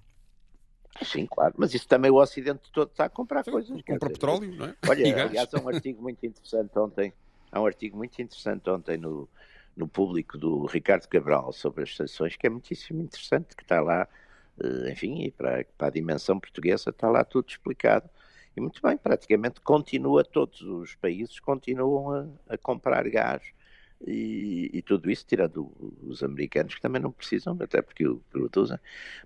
[1.03, 3.81] Sim, claro, mas isso também o Ocidente todo está a comprar Sim, coisas.
[3.81, 4.75] Compra petróleo, não é?
[4.87, 7.13] Olha, aliás, há um artigo muito interessante ontem,
[7.51, 9.29] há um artigo muito interessante ontem no,
[9.75, 14.07] no público do Ricardo Cabral sobre as sanções, que é muitíssimo interessante, que está lá,
[14.61, 18.09] eh, enfim, e para, para a dimensão portuguesa está lá tudo explicado.
[18.55, 23.43] E muito bem, praticamente continua, todos os países continuam a, a comprar gás
[24.05, 25.71] e, e, tudo isso, tirando
[26.03, 28.77] os americanos que também não precisam, até porque o produzem,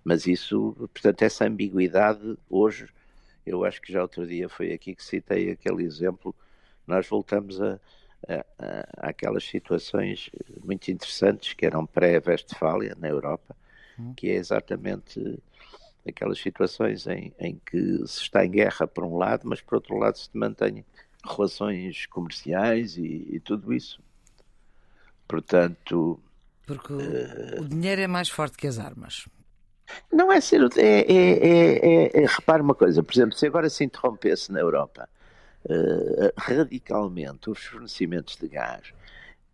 [0.03, 2.87] mas isso, portanto, essa ambiguidade hoje,
[3.45, 6.33] eu acho que já outro dia foi aqui que citei aquele exemplo,
[6.87, 7.79] nós voltamos a,
[8.27, 10.29] a, a aquelas situações
[10.63, 13.55] muito interessantes que eram pré-Westfália na Europa,
[13.99, 14.13] hum.
[14.15, 15.39] que é exatamente
[16.07, 19.97] aquelas situações em, em que se está em guerra por um lado, mas por outro
[19.97, 20.85] lado se mantém
[21.23, 24.01] relações comerciais e, e tudo isso.
[25.31, 26.19] Portanto.
[26.67, 29.29] Porque uh, o dinheiro é mais forte que as armas.
[30.11, 30.61] Não é ser.
[30.77, 35.07] É, é, é, é, repare uma coisa, por exemplo, se agora se interrompesse na Europa
[35.65, 38.93] uh, radicalmente os fornecimentos de gás,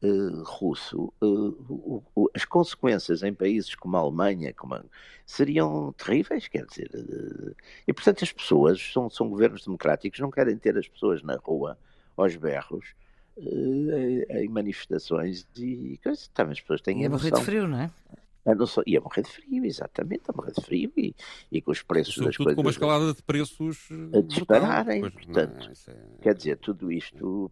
[0.02, 4.84] uh, russo, uh, as consequências em países como a Alemanha como a,
[5.28, 6.90] seriam terríveis, quer dizer.
[7.88, 11.78] E portanto as pessoas, são, são governos democráticos, não querem ter as pessoas na rua,
[12.16, 12.96] aos berros,
[13.40, 16.28] em manifestações e coisas.
[16.30, 17.92] Também as pessoas têm e a morrer de frio, não é?
[18.66, 21.14] Sou, ia morrer de frio, exatamente, a morrer de frio e,
[21.52, 22.56] e com os preços Sobretudo das coisas.
[22.56, 25.02] com uma escalada de preços a dispararem.
[25.02, 25.98] Brutal, portanto, não, é...
[26.22, 27.52] quer dizer, tudo isto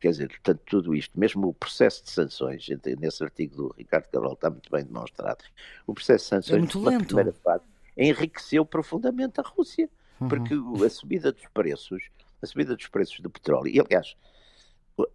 [0.00, 2.66] quer dizer, portanto, tudo isto, mesmo o processo de sanções,
[2.98, 5.44] nesse artigo do Ricardo Cabral está muito bem demonstrado,
[5.86, 7.06] o processo de sanções, é muito lento.
[7.06, 7.64] primeira fase,
[7.96, 9.88] enriqueceu profundamente a Rússia,
[10.20, 10.28] uhum.
[10.28, 10.54] porque
[10.84, 12.02] a subida dos preços,
[12.42, 14.16] a subida dos preços do petróleo, e aliás,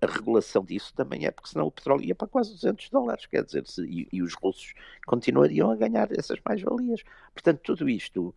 [0.01, 3.43] a regulação disso também é porque senão o petróleo ia para quase 200 dólares, quer
[3.43, 4.73] dizer, se, e, e, os russos
[5.05, 7.01] continuariam a ganhar essas mais-valias.
[7.33, 8.35] Portanto, tudo isto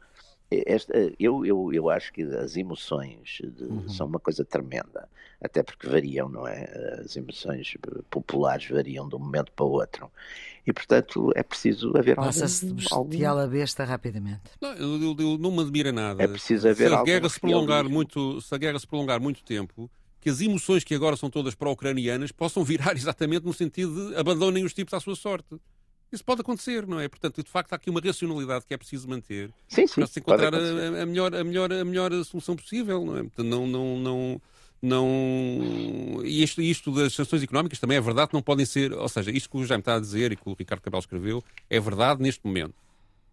[0.66, 3.88] esta, eu, eu, eu acho que as emoções de, uhum.
[3.88, 5.09] são uma coisa tremenda,
[5.40, 7.01] até porque variam, não é?
[7.01, 7.74] As emoções
[8.11, 10.11] populares variam de um momento para o outro.
[10.66, 14.43] E, portanto, é preciso haver Passa-se de bestial a besta rapidamente.
[14.61, 16.22] Não, eu, eu, não me admira nada.
[16.22, 19.43] É preciso haver se a guerra se prolongar muito Se a guerra se prolongar muito
[19.43, 19.90] tempo,
[20.22, 24.64] que as emoções que agora são todas pró-ucranianas possam virar exatamente no sentido de abandonem
[24.64, 25.60] os tipos à sua sorte.
[26.12, 27.08] Isso pode acontecer, não é?
[27.08, 30.20] Portanto, de facto, há aqui uma racionalidade que é preciso manter sim, sim, para se
[30.20, 33.22] encontrar a, a, melhor, a, melhor, a melhor solução possível, não é?
[33.22, 34.42] Portanto, não, não, não,
[34.80, 36.22] não...
[36.22, 38.92] E isto, isto das sanções económicas também é verdade, não podem ser...
[38.92, 41.42] Ou seja, isto que o Jaime está a dizer e que o Ricardo Cabral escreveu
[41.68, 42.74] é verdade neste momento.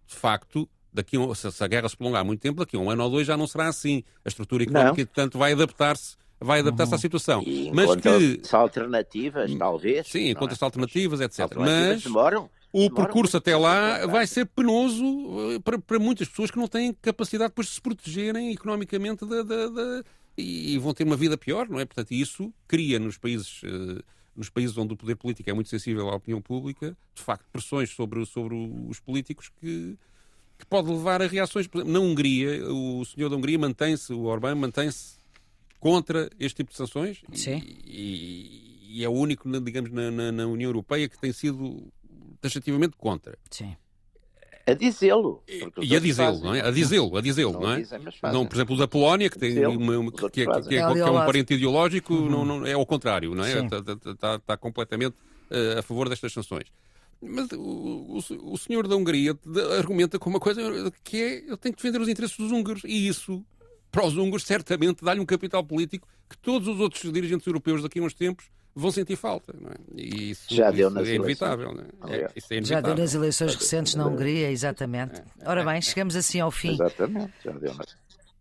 [0.07, 3.03] De facto, daqui a, se a guerra se prolongar muito tempo, daqui a um ano
[3.03, 4.03] ou dois já não será assim.
[4.23, 6.97] A estrutura económica, portanto, vai adaptar-se vai adaptar-se uhum.
[6.97, 7.43] à situação.
[7.45, 10.07] E mas que alternativas, talvez.
[10.07, 10.65] Sim, encontra-se é?
[10.65, 11.39] alternativas, etc.
[11.41, 15.03] Alternativas mas demoram, o percurso até lá vai ser penoso
[15.55, 19.41] eh, para, para muitas pessoas que não têm capacidade depois de se protegerem economicamente da,
[19.41, 20.03] da, da,
[20.37, 21.85] e vão ter uma vida pior, não é?
[21.85, 24.01] Portanto, isso cria nos países, eh,
[24.35, 27.89] nos países onde o poder político é muito sensível à opinião pública, de facto, pressões
[27.89, 28.55] sobre, sobre
[28.87, 29.97] os políticos que,
[30.57, 31.67] que pode levar a reações.
[31.85, 35.18] Na Hungria, o senhor da Hungria mantém-se, o Orbán mantém-se
[35.79, 37.63] contra este tipo de sanções Sim.
[37.85, 41.87] E, e, é o único, digamos, na, na, na União Europeia que tem sido
[42.41, 43.37] taxativamente contra.
[43.49, 43.75] Sim.
[44.67, 45.43] A dizê-lo.
[45.81, 46.61] E a dizê-lo, não é?
[46.61, 47.83] A dizê-lo, a dizê-lo, não, não é?
[48.31, 50.99] Não, por exemplo, o da Polónia, que, tem uma, que, que, é, que, é, que
[50.99, 52.29] é um parente ideológico, uhum.
[52.29, 53.63] não, não, é ao contrário, não é?
[53.63, 55.15] Está, está, está, está completamente
[55.49, 56.67] uh, a favor destas sanções.
[57.21, 59.37] Mas o, o, o, senhor da Hungria
[59.77, 60.61] argumenta com uma coisa
[61.03, 62.83] que é ele tem que defender os interesses dos húngaros.
[62.85, 63.43] E isso,
[63.91, 67.99] para os húngaros, certamente dá-lhe um capital político que todos os outros dirigentes europeus daqui
[67.99, 69.53] a uns tempos vão sentir falta.
[69.59, 69.75] Não é?
[69.95, 71.73] E isso, já deu isso nas é inevitável.
[71.73, 72.15] Não é?
[72.15, 72.65] É, isso é inevitável.
[72.65, 75.21] Já deu nas eleições recentes na Hungria, exatamente.
[75.45, 76.73] Ora bem, chegamos assim ao fim.
[76.73, 77.95] Exatamente, já deu nas...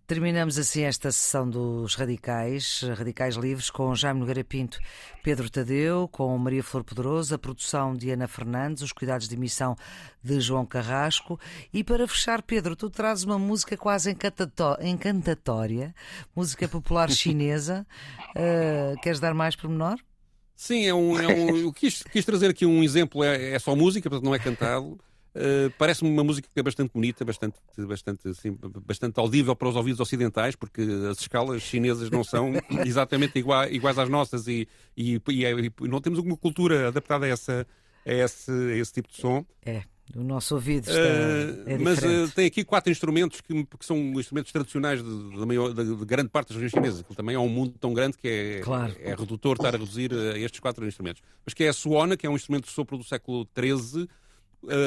[0.08, 4.78] Terminamos assim esta sessão dos Radicais, Radicais Livres, com Jaime Nogueira Pinto,
[5.22, 9.76] Pedro Tadeu, com Maria Flor Poderoso, a produção de Ana Fernandes, os cuidados de emissão
[10.24, 11.38] de João Carrasco.
[11.74, 15.94] E para fechar, Pedro, tu trazes uma música quase encantatória,
[16.34, 17.86] música popular chinesa.
[18.30, 19.98] Uh, queres dar mais pormenor?
[20.56, 21.20] Sim, é um.
[21.20, 24.34] É um eu quis, quis trazer aqui um exemplo, é, é só música, portanto não
[24.34, 24.98] é cantado.
[25.38, 30.56] Uh, Parece-me uma música bastante bonita, bastante, bastante, assim, bastante audível para os ouvidos ocidentais,
[30.56, 32.52] porque as escalas chinesas não são
[32.84, 34.66] exatamente iguais, iguais às nossas e,
[34.96, 37.64] e, e, e, não temos alguma cultura adaptada a, essa,
[38.04, 39.46] a, esse, a esse tipo de som.
[39.64, 39.82] É.
[40.16, 43.98] O nosso ouvido está, uh, é Mas uh, tem aqui quatro instrumentos que, que são
[44.18, 47.02] instrumentos tradicionais de, de, maior, de, de, grande parte das regiões chinesas.
[47.02, 48.96] Que também é um mundo tão grande que é, claro.
[49.00, 51.22] é, é redutor estar a reduzir a estes quatro instrumentos.
[51.44, 54.08] Mas que é a suona, que é um instrumento de sopro do século XIII,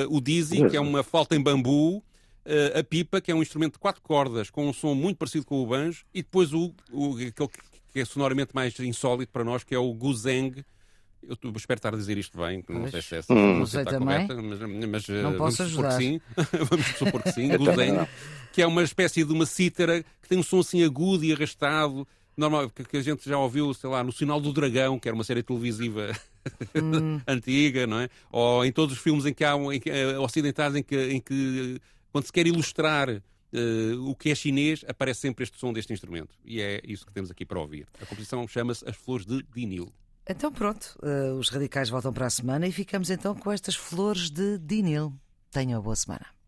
[0.09, 1.97] o dizi, que é uma flauta em bambu,
[2.45, 5.45] uh, a pipa, que é um instrumento de quatro cordas com um som muito parecido
[5.45, 7.49] com o banjo, e depois o, o aquele
[7.91, 10.63] que é sonoramente mais insólito para nós, que é o guzeng.
[11.23, 13.59] Eu espero estar a dizer isto bem, não sei se é essa hum.
[13.59, 14.25] não sei também.
[14.27, 15.91] correta, mas, mas não posso vamos ajudar.
[15.91, 16.21] supor que sim.
[16.65, 18.07] vamos supor que sim, guzeng,
[18.51, 22.07] que é uma espécie de uma cítara que tem um som assim agudo e arrastado,
[22.41, 25.15] normal, que, que a gente já ouviu, sei lá, no Sinal do Dragão, que era
[25.15, 26.11] uma série televisiva
[26.75, 27.21] hum.
[27.27, 28.09] antiga, não é?
[28.31, 31.21] Ou em todos os filmes em que há em que, uh, ocidentais em que, em
[31.21, 31.79] que
[32.11, 36.35] quando se quer ilustrar uh, o que é chinês, aparece sempre este som deste instrumento.
[36.43, 37.87] E é isso que temos aqui para ouvir.
[38.01, 39.91] A composição chama-se As Flores de Dinil.
[40.27, 44.29] Então pronto, uh, os radicais voltam para a semana e ficamos então com estas flores
[44.29, 45.13] de Dinil.
[45.51, 46.40] Tenham uma boa semana.